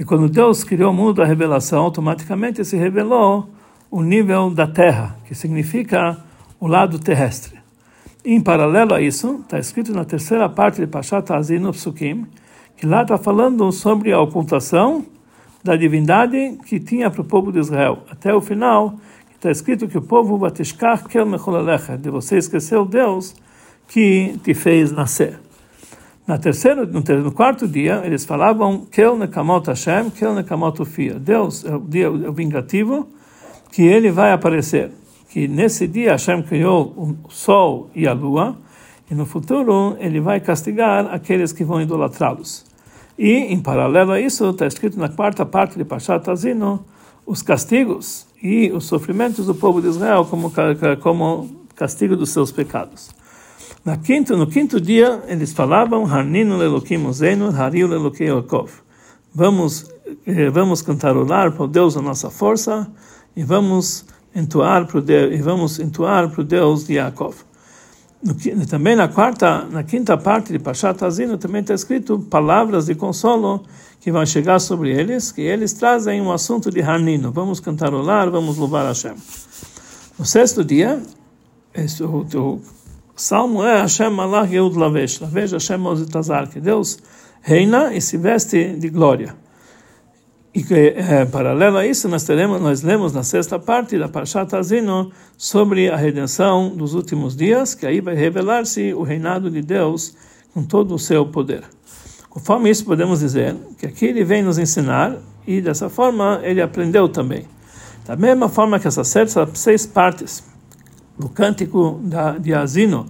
E 0.00 0.04
quando 0.06 0.26
Deus 0.26 0.64
criou 0.64 0.90
o 0.90 0.94
mundo 0.94 1.16
da 1.16 1.26
revelação, 1.26 1.82
automaticamente 1.82 2.64
se 2.64 2.78
revelou 2.78 3.50
o 3.90 4.02
nível 4.02 4.48
da 4.48 4.66
terra, 4.66 5.18
que 5.26 5.34
significa 5.34 6.16
o 6.58 6.66
lado 6.66 6.98
terrestre. 6.98 7.58
E, 8.24 8.32
em 8.32 8.40
paralelo 8.40 8.94
a 8.94 9.02
isso, 9.02 9.40
está 9.42 9.58
escrito 9.58 9.92
na 9.92 10.06
terceira 10.06 10.48
parte 10.48 10.80
de 10.80 10.86
Pashat 10.86 11.30
Azin 11.30 11.70
Psukim, 11.72 12.24
que 12.74 12.86
lá 12.86 13.02
está 13.02 13.18
falando 13.18 13.70
sobre 13.70 14.14
a 14.14 14.18
ocultação 14.22 15.04
da 15.62 15.76
divindade 15.76 16.58
que 16.66 16.78
tinha 16.78 17.10
para 17.10 17.20
o 17.20 17.24
povo 17.24 17.52
de 17.52 17.58
Israel. 17.58 18.04
Até 18.10 18.34
o 18.34 18.40
final, 18.40 18.94
está 19.34 19.50
escrito 19.50 19.86
que 19.86 19.98
o 19.98 20.02
povo 20.02 20.38
Batishkach 20.38 21.04
de 22.00 22.10
você 22.10 22.38
esqueceu 22.38 22.84
Deus 22.84 23.34
que 23.86 24.38
te 24.42 24.54
fez 24.54 24.92
nascer. 24.92 25.38
Na 26.26 26.36
terceiro, 26.36 26.86
no 26.86 27.32
quarto 27.32 27.66
dia, 27.66 28.02
eles 28.04 28.26
falavam 28.26 28.84
Kel 28.90 29.16
Nekamot 29.16 29.66
Hashem, 29.66 30.10
Kel 30.10 30.34
Nekamot 30.34 30.82
Ufia. 30.82 31.14
Deus 31.14 31.64
é 31.64 31.74
o 31.74 31.80
dia 31.80 32.04
é 32.04 32.08
o 32.10 32.32
vingativo 32.32 33.08
que 33.72 33.82
ele 33.82 34.10
vai 34.10 34.32
aparecer. 34.32 34.90
Que 35.30 35.48
nesse 35.48 35.86
dia 35.86 36.12
Hashem 36.12 36.42
criou 36.42 37.16
o 37.24 37.30
sol 37.30 37.90
e 37.94 38.06
a 38.06 38.12
lua, 38.12 38.56
e 39.10 39.14
no 39.14 39.24
futuro 39.24 39.96
ele 39.98 40.20
vai 40.20 40.38
castigar 40.38 41.06
aqueles 41.14 41.50
que 41.50 41.64
vão 41.64 41.80
idolatrá-los. 41.80 42.67
E, 43.18 43.52
em 43.52 43.60
paralelo 43.60 44.12
a 44.12 44.20
isso, 44.20 44.48
está 44.50 44.64
escrito 44.64 44.96
na 44.96 45.08
quarta 45.08 45.44
parte 45.44 45.76
de 45.76 45.84
Pashat 45.84 46.30
Azino, 46.30 46.84
os 47.26 47.42
castigos 47.42 48.28
e 48.40 48.70
os 48.70 48.84
sofrimentos 48.84 49.46
do 49.46 49.54
povo 49.54 49.82
de 49.82 49.88
Israel 49.88 50.24
como, 50.24 50.52
como 51.00 51.50
castigo 51.74 52.16
dos 52.16 52.30
seus 52.30 52.52
pecados. 52.52 53.10
Na 53.84 53.96
quinto, 53.96 54.36
no 54.36 54.46
quinto 54.46 54.80
dia, 54.80 55.22
eles 55.26 55.52
falavam, 55.52 56.06
Harninu 56.06 56.56
lelokim 56.56 57.04
ozenu, 57.06 57.48
hariu 57.48 57.88
lelokim 57.88 58.26
Vamos, 59.34 59.90
eh, 60.26 60.50
vamos 60.50 60.80
cantarolar 60.80 61.52
para 61.52 61.64
o 61.64 61.68
Deus 61.68 61.96
a 61.96 62.02
nossa 62.02 62.30
força, 62.30 62.90
e 63.34 63.42
vamos 63.42 64.04
entoar 64.34 64.86
para 64.86 65.00
Deus, 65.00 65.34
e 65.34 65.42
vamos 65.42 65.78
entoar 65.80 66.30
para 66.30 66.40
o 66.40 66.44
Deus 66.44 66.86
de 66.86 66.94
Yaakov. 66.94 67.47
No, 68.20 68.34
também 68.66 68.96
na 68.96 69.06
quarta, 69.06 69.64
na 69.70 69.84
quinta 69.84 70.16
parte 70.16 70.52
de 70.52 70.58
Pashat 70.58 71.04
Azino 71.04 71.38
também 71.38 71.60
está 71.60 71.72
escrito 71.72 72.18
palavras 72.18 72.86
de 72.86 72.96
consolo 72.96 73.62
que 74.00 74.10
vão 74.10 74.26
chegar 74.26 74.58
sobre 74.58 74.90
eles, 74.90 75.30
que 75.30 75.40
eles 75.40 75.72
trazem 75.72 76.20
um 76.20 76.32
assunto 76.32 76.68
de 76.70 76.82
Hanino. 76.82 77.30
Vamos 77.30 77.60
cantarolar, 77.60 78.28
vamos 78.28 78.56
louvar 78.56 78.86
Hashem. 78.86 79.14
No 80.18 80.24
sexto 80.24 80.64
dia, 80.64 81.00
esse, 81.72 82.02
o, 82.02 82.26
o 82.34 82.60
salmo 83.14 83.62
é 83.64 83.82
Hashem 83.82 84.10
Malach 84.10 84.52
Yehud 84.52 84.76
Lavesh, 84.76 85.20
Lavesh 85.20 85.52
Hashem 85.52 85.86
Ozitazar, 85.86 86.48
que 86.48 86.58
Deus 86.58 86.98
reina 87.40 87.94
e 87.94 88.00
se 88.00 88.16
veste 88.16 88.74
de 88.74 88.88
glória. 88.88 89.36
E 90.58 90.74
é, 90.74 91.24
paralelo 91.24 91.76
a 91.76 91.86
isso, 91.86 92.08
nós, 92.08 92.24
teremos, 92.24 92.60
nós 92.60 92.82
lemos 92.82 93.12
na 93.12 93.22
sexta 93.22 93.60
parte 93.60 93.96
da 93.96 94.08
Parshat 94.08 94.56
Azino 94.56 95.12
sobre 95.36 95.88
a 95.88 95.94
redenção 95.94 96.70
dos 96.70 96.94
últimos 96.94 97.36
dias, 97.36 97.76
que 97.76 97.86
aí 97.86 98.00
vai 98.00 98.16
revelar-se 98.16 98.92
o 98.92 99.04
reinado 99.04 99.52
de 99.52 99.62
Deus 99.62 100.16
com 100.52 100.64
todo 100.64 100.96
o 100.96 100.98
seu 100.98 101.24
poder. 101.24 101.62
Conforme 102.28 102.70
isso, 102.70 102.84
podemos 102.84 103.20
dizer 103.20 103.54
que 103.78 103.86
aqui 103.86 104.06
ele 104.06 104.24
vem 104.24 104.42
nos 104.42 104.58
ensinar 104.58 105.16
e 105.46 105.60
dessa 105.60 105.88
forma 105.88 106.40
ele 106.42 106.60
aprendeu 106.60 107.08
também. 107.08 107.44
Da 108.04 108.16
mesma 108.16 108.48
forma 108.48 108.80
que 108.80 108.88
essas 108.88 109.14
seis 109.54 109.86
partes 109.86 110.42
do 111.16 111.28
cântico 111.28 112.00
de 112.40 112.52
Azino 112.52 113.06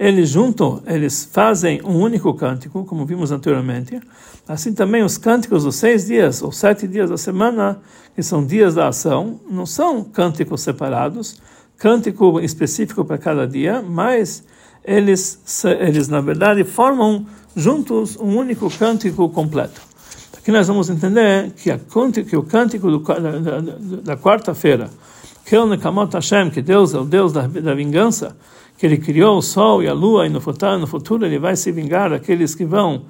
eles 0.00 0.30
juntam, 0.30 0.82
eles 0.86 1.28
fazem 1.30 1.82
um 1.84 1.98
único 1.98 2.32
cântico, 2.32 2.86
como 2.86 3.04
vimos 3.04 3.30
anteriormente. 3.30 4.00
Assim 4.48 4.72
também 4.72 5.04
os 5.04 5.18
cânticos 5.18 5.64
dos 5.64 5.76
seis 5.76 6.06
dias 6.06 6.42
ou 6.42 6.50
sete 6.50 6.88
dias 6.88 7.10
da 7.10 7.18
semana, 7.18 7.82
que 8.14 8.22
são 8.22 8.42
dias 8.42 8.76
da 8.76 8.88
ação, 8.88 9.38
não 9.50 9.66
são 9.66 10.02
cânticos 10.02 10.62
separados, 10.62 11.36
cântico 11.76 12.40
específico 12.40 13.04
para 13.04 13.18
cada 13.18 13.46
dia, 13.46 13.82
mas 13.82 14.42
eles, 14.82 15.38
eles 15.78 16.08
na 16.08 16.22
verdade 16.22 16.64
formam 16.64 17.26
juntos 17.54 18.16
um 18.16 18.38
único 18.38 18.70
cântico 18.70 19.28
completo. 19.28 19.82
Aqui 20.38 20.50
nós 20.50 20.66
vamos 20.66 20.88
entender 20.88 21.50
que, 21.50 21.70
a, 21.70 21.78
que 22.26 22.36
o 22.38 22.42
cântico 22.42 22.90
do, 22.90 23.00
da, 23.00 23.38
da, 23.38 23.60
da 24.02 24.16
quarta-feira, 24.16 24.88
que 25.44 26.62
Deus 26.62 26.94
é 26.94 26.98
o 26.98 27.04
Deus 27.04 27.34
da, 27.34 27.46
da 27.46 27.74
vingança, 27.74 28.34
que 28.80 28.86
ele 28.86 28.96
criou 28.96 29.36
o 29.36 29.42
sol 29.42 29.82
e 29.82 29.86
a 29.86 29.92
lua 29.92 30.26
e 30.26 30.30
no 30.30 30.40
futuro, 30.40 30.78
no 30.78 30.86
futuro 30.86 31.26
ele 31.26 31.38
vai 31.38 31.54
se 31.54 31.70
vingar 31.70 32.08
daqueles 32.08 32.54
que 32.54 32.64
vão 32.64 33.02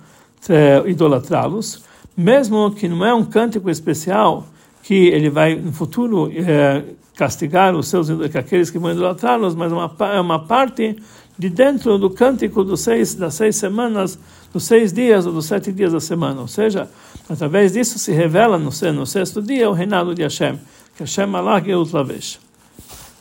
é, 0.49 0.83
idolatrá-los, 0.85 1.85
mesmo 2.17 2.73
que 2.73 2.89
não 2.89 3.07
é 3.07 3.15
um 3.15 3.25
cântico 3.25 3.71
especial 3.71 4.49
que 4.83 5.07
ele 5.07 5.31
vai 5.31 5.55
no 5.55 5.71
futuro 5.71 6.29
é, 6.35 6.83
castigar 7.15 7.77
os 7.77 7.87
seus 7.87 8.11
aqueles 8.11 8.69
que 8.69 8.81
vão 8.81 8.91
idolatrá-los, 8.91 9.55
mas 9.55 9.71
uma, 9.71 9.89
é 10.13 10.21
uma 10.21 10.41
parte 10.41 10.97
de 11.39 11.49
dentro 11.49 11.99
do 11.99 12.11
cântico 12.11 12.65
dos 12.65 12.81
seis, 12.81 13.15
das 13.15 13.35
seis 13.35 13.55
semanas, 13.55 14.19
dos 14.53 14.65
seis 14.65 14.93
dias 14.93 15.25
ou 15.25 15.33
dos 15.33 15.47
sete 15.47 15.71
dias 15.71 15.93
da 15.93 16.01
semana. 16.01 16.41
Ou 16.41 16.49
seja, 16.49 16.91
através 17.29 17.75
disso 17.75 17.97
se 17.97 18.11
revela 18.11 18.59
no, 18.59 18.71
no 18.93 19.07
sexto 19.07 19.41
dia 19.41 19.71
o 19.71 19.73
reinado 19.73 20.17
de 20.17 20.23
Hashem, 20.23 20.59
que 20.97 21.05
Hashem 21.05 21.33
Allah 21.33 21.63
Geut 21.63 21.95
Lavesh. 21.95 22.50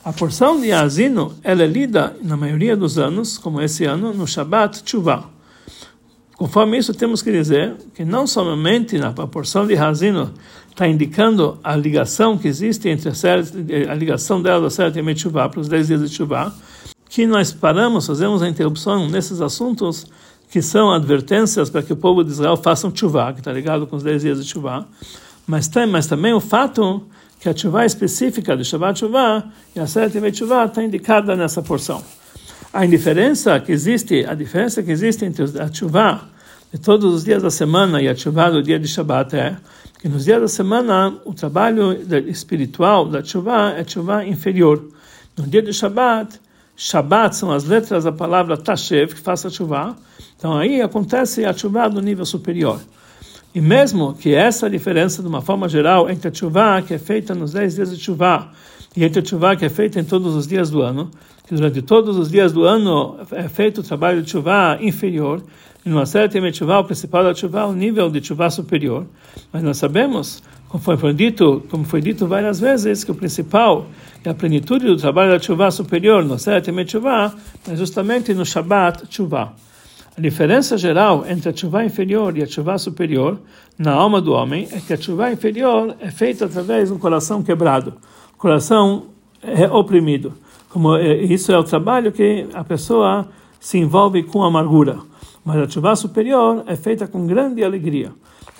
A 0.02 0.14
porção 0.14 0.58
de 0.58 0.72
Azino 0.72 1.34
ela 1.42 1.62
é 1.62 1.66
lida, 1.66 2.16
na 2.22 2.34
maioria 2.34 2.74
dos 2.74 2.98
anos, 2.98 3.36
como 3.36 3.60
esse 3.60 3.84
ano, 3.84 4.14
no 4.14 4.26
Shabbat 4.26 4.82
Tshuva. 4.82 5.24
Conforme 6.38 6.78
isso, 6.78 6.94
temos 6.94 7.20
que 7.20 7.30
dizer 7.30 7.76
que 7.94 8.02
não 8.02 8.26
somente 8.26 8.96
na 8.96 9.12
porção 9.12 9.66
de 9.66 9.76
Azino 9.76 10.32
está 10.70 10.88
indicando 10.88 11.58
a 11.62 11.76
ligação 11.76 12.38
que 12.38 12.48
existe 12.48 12.88
entre 12.88 13.10
a, 13.10 13.92
a 13.92 13.94
ligação 13.94 14.40
dela 14.40 14.62
da 14.62 14.70
Seret 14.70 14.98
e 14.98 15.14
Tshuva, 15.14 15.50
para 15.50 15.60
os 15.60 15.68
10 15.68 15.88
dias 15.88 16.00
de 16.00 16.08
Tshuva, 16.08 16.54
que 17.10 17.26
nós 17.26 17.52
paramos, 17.52 18.06
fazemos 18.06 18.42
a 18.42 18.48
interrupção 18.48 19.06
nesses 19.06 19.42
assuntos 19.42 20.06
que 20.50 20.62
são 20.62 20.90
advertências 20.90 21.68
para 21.68 21.82
que 21.82 21.92
o 21.92 21.96
povo 21.96 22.24
de 22.24 22.30
Israel 22.30 22.56
faça 22.56 22.86
um 22.86 22.90
Tshuva, 22.90 23.34
que 23.34 23.40
está 23.40 23.52
ligado 23.52 23.86
com 23.86 23.96
os 23.96 24.02
10 24.02 24.22
dias 24.22 24.40
de 24.40 24.46
Tshuva, 24.46 24.88
mas, 25.46 25.68
tem, 25.68 25.86
mas 25.86 26.06
também 26.06 26.32
o 26.32 26.40
fato 26.40 27.02
que 27.40 27.48
a 27.48 27.56
chuva 27.56 27.86
específica 27.86 28.54
do 28.54 28.62
Shabbat 28.62 29.00
chuva 29.00 29.44
e 29.74 29.80
a 29.80 29.86
sétima 29.86 30.32
chuva 30.32 30.66
está 30.66 30.84
indicada 30.84 31.34
nessa 31.34 31.62
porção. 31.62 32.04
A 32.72 32.84
indiferença 32.84 33.58
que 33.58 33.72
existe, 33.72 34.26
a 34.26 34.34
diferença 34.34 34.82
que 34.82 34.90
existe 34.90 35.24
entre 35.24 35.44
a 35.58 35.72
chuva 35.72 36.28
de 36.70 36.78
todos 36.78 37.12
os 37.14 37.24
dias 37.24 37.42
da 37.42 37.50
semana 37.50 38.00
e 38.00 38.08
a 38.08 38.14
chuva 38.14 38.50
do 38.50 38.62
dia 38.62 38.78
de 38.78 38.86
Shabbat 38.86 39.34
é 39.34 39.56
que 40.00 40.08
nos 40.08 40.26
dias 40.26 40.40
da 40.40 40.48
semana 40.48 41.18
o 41.24 41.32
trabalho 41.32 41.92
espiritual 42.28 43.06
da 43.06 43.24
chuva 43.24 43.72
é 43.72 43.84
chuva 43.84 44.24
inferior. 44.24 44.82
No 45.36 45.46
dia 45.46 45.62
de 45.62 45.72
Shabbat, 45.72 46.38
Shabbat 46.76 47.36
são 47.36 47.50
as 47.50 47.64
letras 47.64 48.04
da 48.04 48.12
palavra 48.12 48.56
Tashev, 48.56 49.14
que 49.14 49.20
faça 49.20 49.50
chuva. 49.50 49.96
Então 50.36 50.56
aí 50.56 50.80
acontece 50.80 51.44
a 51.44 51.52
chuva 51.52 51.88
do 51.88 52.00
nível 52.00 52.24
superior. 52.24 52.80
E 53.52 53.60
mesmo 53.60 54.14
que 54.14 54.32
essa 54.32 54.70
diferença, 54.70 55.22
de 55.22 55.28
uma 55.28 55.42
forma 55.42 55.68
geral, 55.68 56.08
entre 56.08 56.28
a 56.28 56.34
chuva 56.34 56.82
que 56.82 56.94
é 56.94 56.98
feita 56.98 57.34
nos 57.34 57.52
10 57.52 57.74
dias 57.74 57.90
de 57.90 58.00
chuva 58.00 58.52
e 58.96 59.04
entre 59.04 59.20
a 59.20 59.24
chuva 59.24 59.56
que 59.56 59.64
é 59.64 59.68
feita 59.68 59.98
em 59.98 60.04
todos 60.04 60.36
os 60.36 60.46
dias 60.46 60.70
do 60.70 60.82
ano, 60.82 61.10
que 61.46 61.54
durante 61.54 61.82
todos 61.82 62.16
os 62.16 62.30
dias 62.30 62.52
do 62.52 62.64
ano 62.64 63.18
é 63.32 63.48
feito 63.48 63.80
o 63.80 63.84
trabalho 63.84 64.22
de 64.22 64.30
chuva 64.30 64.78
inferior, 64.80 65.42
e 65.84 65.88
numa 65.88 66.06
certa 66.06 66.38
chuva, 66.52 66.78
o 66.78 66.84
principal 66.84 67.24
da 67.24 67.34
chuva, 67.34 67.66
o 67.66 67.72
nível 67.72 68.10
de 68.10 68.22
chuva 68.22 68.50
superior. 68.50 69.06
Mas 69.52 69.62
nós 69.62 69.78
sabemos, 69.78 70.42
como 70.68 70.82
foi 70.82 71.14
dito, 71.14 71.64
como 71.70 71.84
foi 71.84 72.00
dito 72.00 72.26
várias 72.26 72.60
vezes, 72.60 73.02
que 73.02 73.10
o 73.10 73.14
principal 73.14 73.86
é 74.22 74.28
a 74.28 74.34
plenitude 74.34 74.86
do 74.86 74.96
trabalho 74.96 75.30
da 75.32 75.38
chuva 75.38 75.70
superior, 75.70 76.22
no 76.24 76.38
certa 76.38 76.70
chuva, 76.86 77.34
é 77.66 77.74
justamente 77.74 78.34
no 78.34 78.44
Shabbat 78.44 79.04
chuva. 79.08 79.54
A 80.16 80.20
diferença 80.20 80.76
geral 80.76 81.24
entre 81.26 81.48
a 81.48 81.56
chuva 81.56 81.84
inferior 81.84 82.36
e 82.36 82.42
a 82.42 82.46
chuva 82.46 82.76
superior 82.78 83.40
na 83.78 83.92
alma 83.92 84.20
do 84.20 84.32
homem 84.32 84.68
é 84.72 84.80
que 84.80 84.92
a 84.92 84.96
chuva 84.96 85.30
inferior 85.30 85.94
é 86.00 86.10
feita 86.10 86.46
através 86.46 86.88
de 86.88 86.94
um 86.94 86.98
coração 86.98 87.42
quebrado, 87.42 87.94
coração 88.36 89.04
é 89.42 89.66
oprimido. 89.68 90.34
Como 90.68 90.96
é, 90.96 91.16
isso 91.16 91.52
é 91.52 91.58
o 91.58 91.64
trabalho 91.64 92.12
que 92.12 92.46
a 92.52 92.64
pessoa 92.64 93.28
se 93.58 93.78
envolve 93.78 94.22
com 94.24 94.42
amargura. 94.42 94.98
Mas 95.44 95.56
a 95.56 95.68
chuva 95.68 95.96
superior 95.96 96.64
é 96.66 96.76
feita 96.76 97.06
com 97.06 97.26
grande 97.26 97.64
alegria. 97.64 98.12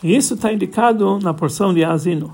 E 0.03 0.17
isso 0.17 0.35
está 0.35 0.53
indicado 0.53 1.19
na 1.19 1.35
porção 1.35 1.75
de 1.75 1.85
Asino. 1.85 2.33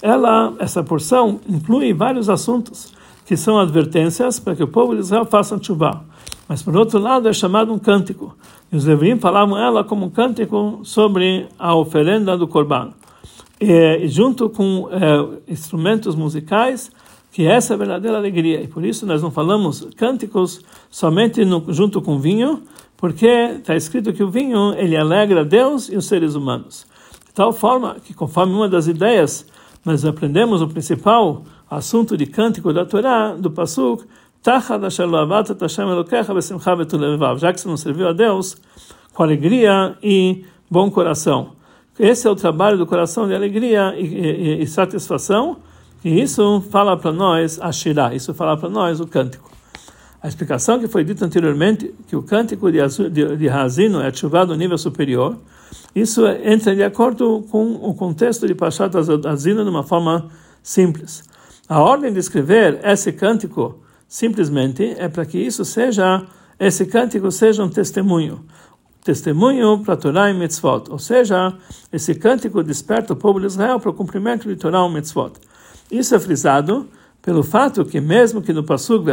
Ela, 0.00 0.54
essa 0.60 0.82
porção 0.84 1.40
inclui 1.48 1.92
vários 1.92 2.30
assuntos 2.30 2.92
que 3.26 3.36
são 3.36 3.58
advertências 3.58 4.38
para 4.38 4.54
que 4.54 4.62
o 4.62 4.68
povo 4.68 4.94
de 4.94 5.00
Israel 5.00 5.26
faça 5.26 5.58
chuva. 5.60 6.04
Mas 6.48 6.62
por 6.62 6.74
outro 6.76 6.98
lado 6.98 7.28
é 7.28 7.32
chamado 7.32 7.72
um 7.72 7.78
cântico. 7.78 8.34
E 8.72 8.76
os 8.76 8.86
Levim 8.86 9.18
falavam 9.18 9.58
ela 9.58 9.84
como 9.84 10.06
um 10.06 10.10
cântico 10.10 10.80
sobre 10.82 11.46
a 11.58 11.74
oferenda 11.74 12.36
do 12.38 12.48
Corban. 12.48 12.92
E, 13.60 14.08
junto 14.08 14.48
com 14.48 14.88
é, 14.90 15.52
instrumentos 15.52 16.14
musicais, 16.14 16.90
que 17.30 17.46
essa 17.46 17.74
é 17.74 17.76
a 17.76 17.78
verdadeira 17.78 18.16
alegria. 18.16 18.62
E 18.62 18.66
por 18.66 18.84
isso 18.84 19.04
nós 19.04 19.22
não 19.22 19.30
falamos 19.30 19.86
cânticos 19.96 20.62
somente 20.90 21.44
no, 21.44 21.64
junto 21.72 22.00
com 22.00 22.18
vinho, 22.18 22.62
porque 22.96 23.26
está 23.26 23.76
escrito 23.76 24.12
que 24.12 24.22
o 24.22 24.30
vinho 24.30 24.74
ele 24.74 24.96
alegra 24.96 25.44
Deus 25.44 25.88
e 25.88 25.96
os 25.96 26.06
seres 26.06 26.34
humanos. 26.34 26.86
De 27.26 27.34
tal 27.34 27.52
forma 27.52 27.96
que, 28.02 28.14
conforme 28.14 28.54
uma 28.54 28.68
das 28.68 28.86
ideias, 28.86 29.46
nós 29.84 30.04
aprendemos 30.04 30.62
o 30.62 30.68
principal 30.68 31.42
assunto 31.70 32.16
de 32.16 32.26
cântico 32.26 32.72
da 32.72 32.84
Torá, 32.84 33.34
do 33.34 33.50
Pasuk, 33.50 34.04
já 37.36 37.52
que 37.52 37.60
você 37.60 37.68
não 37.68 37.76
serviu 37.76 38.08
a 38.08 38.12
Deus 38.12 38.56
com 39.12 39.22
alegria 39.22 39.96
e 40.02 40.44
bom 40.70 40.90
coração. 40.90 41.52
Esse 41.98 42.28
é 42.28 42.30
o 42.30 42.36
trabalho 42.36 42.78
do 42.78 42.86
coração 42.86 43.26
de 43.26 43.34
alegria 43.34 43.94
e, 43.96 44.04
e, 44.04 44.62
e 44.62 44.66
satisfação, 44.66 45.56
e 46.04 46.20
isso 46.20 46.62
fala 46.70 46.96
para 46.96 47.10
nós 47.10 47.58
a 47.60 47.72
Shirah, 47.72 48.14
isso 48.14 48.32
fala 48.32 48.56
para 48.56 48.68
nós 48.68 49.00
o 49.00 49.06
cântico. 49.06 49.50
A 50.22 50.28
explicação 50.28 50.78
que 50.78 50.86
foi 50.86 51.02
dita 51.02 51.24
anteriormente, 51.24 51.92
que 52.06 52.14
o 52.14 52.22
cântico 52.22 52.70
de, 52.70 52.78
de, 53.10 53.36
de 53.36 53.48
Hazino 53.48 54.00
é 54.00 54.06
ativado 54.06 54.52
no 54.52 54.58
nível 54.58 54.78
superior, 54.78 55.36
isso 55.94 56.26
entra 56.26 56.74
de 56.74 56.82
acordo 56.82 57.44
com 57.50 57.74
o 57.74 57.94
contexto 57.94 58.46
de 58.46 58.54
Pashat 58.54 58.94
Hazino 59.26 59.64
de 59.64 59.70
uma 59.70 59.82
forma 59.82 60.28
simples. 60.62 61.24
A 61.68 61.80
ordem 61.80 62.12
de 62.12 62.18
escrever 62.18 62.80
esse 62.84 63.12
cântico 63.12 63.80
simplesmente 64.08 64.94
é 64.98 65.08
para 65.08 65.26
que 65.26 65.38
isso 65.38 65.64
seja, 65.64 66.24
esse 66.58 66.86
cântico 66.86 67.30
seja 67.30 67.62
um 67.62 67.68
testemunho. 67.68 68.44
Testemunho 69.04 69.78
para 69.84 69.96
Torá 69.96 70.30
e 70.30 70.34
Mitzvot. 70.34 70.90
Ou 70.90 70.98
seja, 70.98 71.54
esse 71.92 72.14
cântico 72.14 72.62
desperta 72.62 73.12
o 73.12 73.16
povo 73.16 73.38
de 73.38 73.46
Israel 73.46 73.78
para 73.78 73.90
o 73.90 73.94
cumprimento 73.94 74.48
de 74.48 74.56
Torá 74.56 74.84
e 74.86 74.92
Mitzvot. 74.92 75.32
Isso 75.90 76.14
é 76.14 76.18
frisado 76.18 76.88
pelo 77.22 77.42
fato 77.42 77.84
que 77.84 78.00
mesmo 78.00 78.40
que 78.40 78.52
no 78.52 78.64
Pasuk 78.64 79.04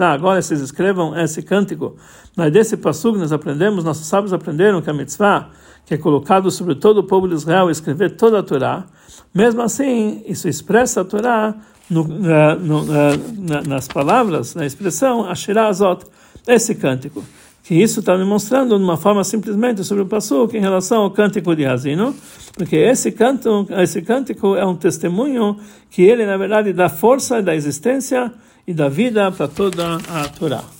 agora 0.00 0.42
vocês 0.42 0.60
escrevam 0.60 1.16
esse 1.16 1.42
cântico, 1.42 1.96
mas 2.36 2.52
desse 2.52 2.76
Pasuk 2.76 3.16
nós 3.18 3.30
aprendemos, 3.30 3.84
nossos 3.84 4.06
sábios 4.06 4.32
aprenderam 4.32 4.82
que 4.82 4.90
a 4.90 4.92
mitzvah, 4.92 5.50
que 5.86 5.94
é 5.94 5.98
colocado 5.98 6.50
sobre 6.50 6.74
todo 6.74 6.98
o 6.98 7.04
povo 7.04 7.28
de 7.28 7.34
Israel, 7.34 7.70
escrever 7.70 8.16
toda 8.16 8.40
a 8.40 8.42
Torá, 8.42 8.86
mesmo 9.32 9.62
assim, 9.62 10.24
isso 10.26 10.48
expressa 10.48 11.02
a 11.02 11.04
Torá 11.04 11.54
no, 11.90 12.04
no, 12.04 12.84
na, 12.84 13.62
nas 13.62 13.88
palavras, 13.88 14.54
na 14.54 14.66
expressão 14.66 15.24
Asherah 15.24 15.68
Azot, 15.68 16.04
esse 16.46 16.74
cântico. 16.74 17.24
Que 17.64 17.74
isso 17.74 18.00
está 18.00 18.16
demonstrando 18.16 18.78
de 18.78 18.82
uma 18.82 18.96
forma 18.96 19.22
simplesmente 19.22 19.84
sobre 19.84 20.02
o 20.02 20.06
Pasuk 20.06 20.56
em 20.56 20.60
relação 20.60 21.02
ao 21.02 21.10
cântico 21.10 21.54
de 21.54 21.66
Hazino, 21.66 22.14
porque 22.54 22.76
esse, 22.76 23.12
canto, 23.12 23.66
esse 23.70 24.00
cântico 24.00 24.56
é 24.56 24.64
um 24.64 24.74
testemunho 24.74 25.58
que 25.90 26.02
ele, 26.02 26.24
na 26.24 26.38
verdade, 26.38 26.72
dá 26.72 26.88
força 26.88 27.42
da 27.42 27.54
existência 27.54 28.32
e 28.66 28.72
da 28.72 28.88
vida 28.88 29.30
para 29.30 29.48
toda 29.48 29.96
a 29.96 30.28
Torá. 30.28 30.77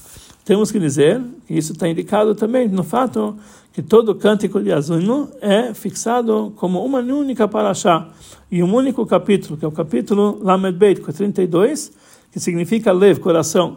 Temos 0.49 0.73
que 0.73 0.79
dizer 0.79 1.21
que 1.47 1.53
isso 1.53 1.73
está 1.73 1.87
indicado 1.87 2.35
também 2.35 2.67
no 2.69 2.83
fato 2.83 3.37
que 3.71 3.83
todo 3.83 4.15
cântico 4.15 4.63
de 4.63 4.73
Hazino 4.73 5.29
é 5.43 5.75
fixado 5.75 6.55
como 6.57 6.83
uma 6.83 7.01
única 7.01 7.47
paraxá 7.47 8.09
e 8.51 8.63
um 8.63 8.75
único 8.75 9.05
capítulo, 9.05 9.59
que 9.59 9.65
é 9.67 9.69
o 9.69 9.71
capítulo 9.71 10.41
Lamed 10.43 10.79
Beit, 10.79 11.03
32, 11.03 11.93
que 12.33 12.41
significa 12.41 12.93
lev, 12.93 13.19
coração, 13.19 13.77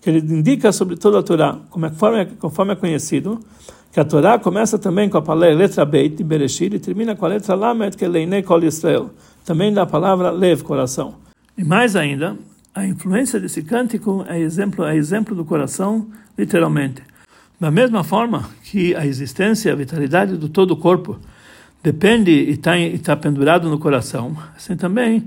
que 0.00 0.10
ele 0.10 0.20
indica 0.20 0.70
sobre 0.70 0.94
toda 0.94 1.18
a 1.18 1.24
Torá, 1.24 1.58
é, 1.58 1.68
conforme, 1.68 2.26
conforme 2.38 2.72
é 2.74 2.76
conhecido, 2.76 3.40
que 3.90 3.98
a 3.98 4.04
Torá 4.04 4.38
começa 4.38 4.78
também 4.78 5.08
com 5.08 5.18
a 5.18 5.34
letra 5.34 5.84
Beit, 5.84 6.14
de 6.14 6.22
Bereshit, 6.22 6.76
e 6.76 6.78
termina 6.78 7.16
com 7.16 7.24
a 7.24 7.30
letra 7.30 7.56
Lamed, 7.56 7.96
que 7.96 8.04
é 8.04 8.08
Leinei 8.08 8.44
Kol 8.44 8.62
Israel, 8.62 9.10
também 9.44 9.72
da 9.72 9.84
palavra 9.84 10.30
lev, 10.30 10.62
coração. 10.62 11.16
E 11.58 11.64
mais 11.64 11.96
ainda, 11.96 12.38
a 12.74 12.86
influência 12.86 13.38
desse 13.38 13.62
cântico 13.62 14.24
é 14.28 14.40
exemplo, 14.40 14.84
é 14.84 14.96
exemplo 14.96 15.34
do 15.34 15.44
coração, 15.44 16.08
literalmente. 16.36 17.02
Da 17.60 17.70
mesma 17.70 18.02
forma 18.02 18.48
que 18.64 18.94
a 18.94 19.06
existência, 19.06 19.72
a 19.72 19.76
vitalidade 19.76 20.36
do 20.36 20.48
todo 20.48 20.72
o 20.72 20.76
corpo 20.76 21.18
depende 21.82 22.30
e 22.30 22.50
está 22.50 22.72
tá 23.02 23.16
pendurado 23.16 23.68
no 23.68 23.78
coração, 23.78 24.36
assim 24.56 24.76
também 24.76 25.24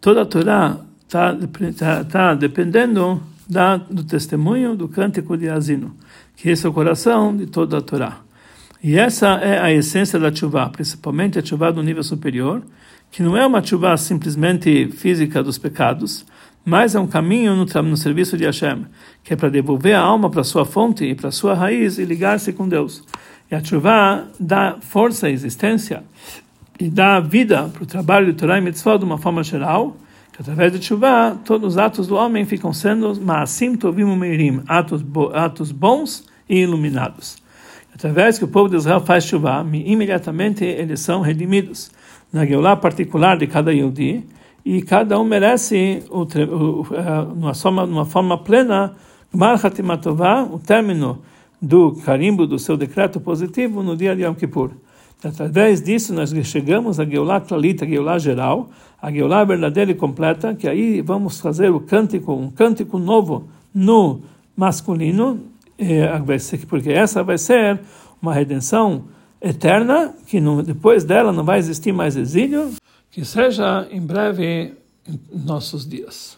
toda 0.00 0.22
a 0.22 0.26
Torá 0.26 0.76
está 1.04 1.34
tá, 1.78 2.04
tá 2.04 2.34
dependendo 2.34 3.22
da, 3.48 3.76
do 3.78 4.04
testemunho 4.04 4.76
do 4.76 4.86
cântico 4.86 5.36
de 5.36 5.48
Asino, 5.48 5.96
que 6.36 6.50
esse 6.50 6.66
é 6.66 6.68
o 6.68 6.72
coração 6.72 7.34
de 7.34 7.46
toda 7.46 7.78
a 7.78 7.80
Torá. 7.80 8.18
E 8.82 8.98
essa 8.98 9.28
é 9.36 9.58
a 9.58 9.72
essência 9.72 10.18
da 10.18 10.34
chuva, 10.34 10.68
principalmente 10.68 11.38
a 11.38 11.44
chuva 11.44 11.72
do 11.72 11.82
nível 11.82 12.02
superior, 12.02 12.62
que 13.10 13.22
não 13.22 13.34
é 13.34 13.46
uma 13.46 13.64
chuva 13.64 13.96
simplesmente 13.96 14.88
física 14.88 15.42
dos 15.42 15.56
pecados, 15.56 16.26
mas 16.64 16.94
é 16.94 17.00
um 17.00 17.06
caminho 17.06 17.54
no, 17.54 17.82
no 17.82 17.96
serviço 17.96 18.36
de 18.36 18.44
Hashem, 18.44 18.86
que 19.22 19.34
é 19.34 19.36
para 19.36 19.50
devolver 19.50 19.94
a 19.94 20.00
alma 20.00 20.30
para 20.30 20.42
sua 20.42 20.64
fonte 20.64 21.04
e 21.04 21.14
para 21.14 21.30
sua 21.30 21.54
raiz 21.54 21.98
e 21.98 22.04
ligar-se 22.04 22.52
com 22.52 22.68
Deus. 22.68 23.02
E 23.50 23.54
a 23.54 23.62
chuva 23.62 24.26
dá 24.40 24.76
força 24.80 25.26
à 25.26 25.30
existência 25.30 26.02
e 26.80 26.88
dá 26.88 27.20
vida 27.20 27.68
para 27.72 27.82
o 27.82 27.86
trabalho 27.86 28.26
de 28.26 28.32
Torah 28.32 28.58
e 28.58 28.60
Mitzvah 28.60 28.96
de 28.96 29.04
uma 29.04 29.18
forma 29.18 29.42
geral, 29.42 29.96
que 30.32 30.40
através 30.40 30.72
de 30.72 30.84
chuva 30.84 31.38
todos 31.44 31.74
os 31.74 31.78
atos 31.78 32.06
do 32.06 32.16
homem 32.16 32.44
ficam 32.44 32.72
sendo 32.72 33.20
ma'asim 33.20 33.76
tovim 33.76 34.04
umeirim, 34.04 34.62
atos, 34.66 35.02
bo, 35.02 35.30
atos 35.34 35.70
bons 35.70 36.24
e 36.48 36.60
iluminados. 36.60 37.36
Através 37.94 38.38
que 38.38 38.44
o 38.44 38.48
povo 38.48 38.68
de 38.68 38.76
Israel 38.76 39.00
faz 39.00 39.24
chuva, 39.24 39.64
imediatamente 39.72 40.64
eles 40.64 40.98
são 40.98 41.20
redimidos. 41.20 41.92
Na 42.32 42.44
Geulah 42.44 42.76
particular 42.76 43.38
de 43.38 43.46
cada 43.46 43.72
Yehudi, 43.72 44.26
e 44.64 44.80
cada 44.82 45.18
um 45.20 45.24
merece, 45.24 46.02
o, 46.08 46.22
o, 46.22 46.86
numa, 47.36 47.54
forma, 47.54 47.86
numa 47.86 48.06
forma 48.06 48.38
plena, 48.38 48.94
o 50.50 50.58
término 50.58 51.18
do 51.60 51.92
carimbo 52.04 52.46
do 52.46 52.58
seu 52.58 52.76
decreto 52.76 53.20
positivo 53.20 53.82
no 53.82 53.96
dia 53.96 54.16
de 54.16 54.22
Yom 54.22 54.34
Kippur. 54.34 54.70
Através 55.22 55.82
disso, 55.82 56.12
nós 56.12 56.30
chegamos 56.44 57.00
a 57.00 57.04
Geulah 57.04 57.40
Klalita, 57.40 57.84
a 57.84 57.88
Geulah 57.88 58.18
geral, 58.18 58.68
a 59.00 59.10
Geulah 59.10 59.44
verdadeira 59.44 59.90
e 59.90 59.94
completa, 59.94 60.54
que 60.54 60.68
aí 60.68 61.00
vamos 61.00 61.40
fazer 61.40 61.70
o 61.70 61.80
cântico, 61.80 62.32
um 62.32 62.50
cântico 62.50 62.98
novo 62.98 63.48
no 63.74 64.20
masculino, 64.56 65.40
porque 66.68 66.90
essa 66.90 67.22
vai 67.22 67.38
ser 67.38 67.80
uma 68.20 68.32
redenção 68.34 69.04
eterna, 69.40 70.14
que 70.26 70.40
depois 70.64 71.04
dela 71.04 71.32
não 71.32 71.44
vai 71.44 71.58
existir 71.58 71.92
mais 71.92 72.16
exílio, 72.16 72.70
que 73.14 73.24
seja 73.24 73.86
em 73.92 74.00
breve 74.00 74.74
em 75.06 75.20
nossos 75.32 75.88
dias. 75.88 76.36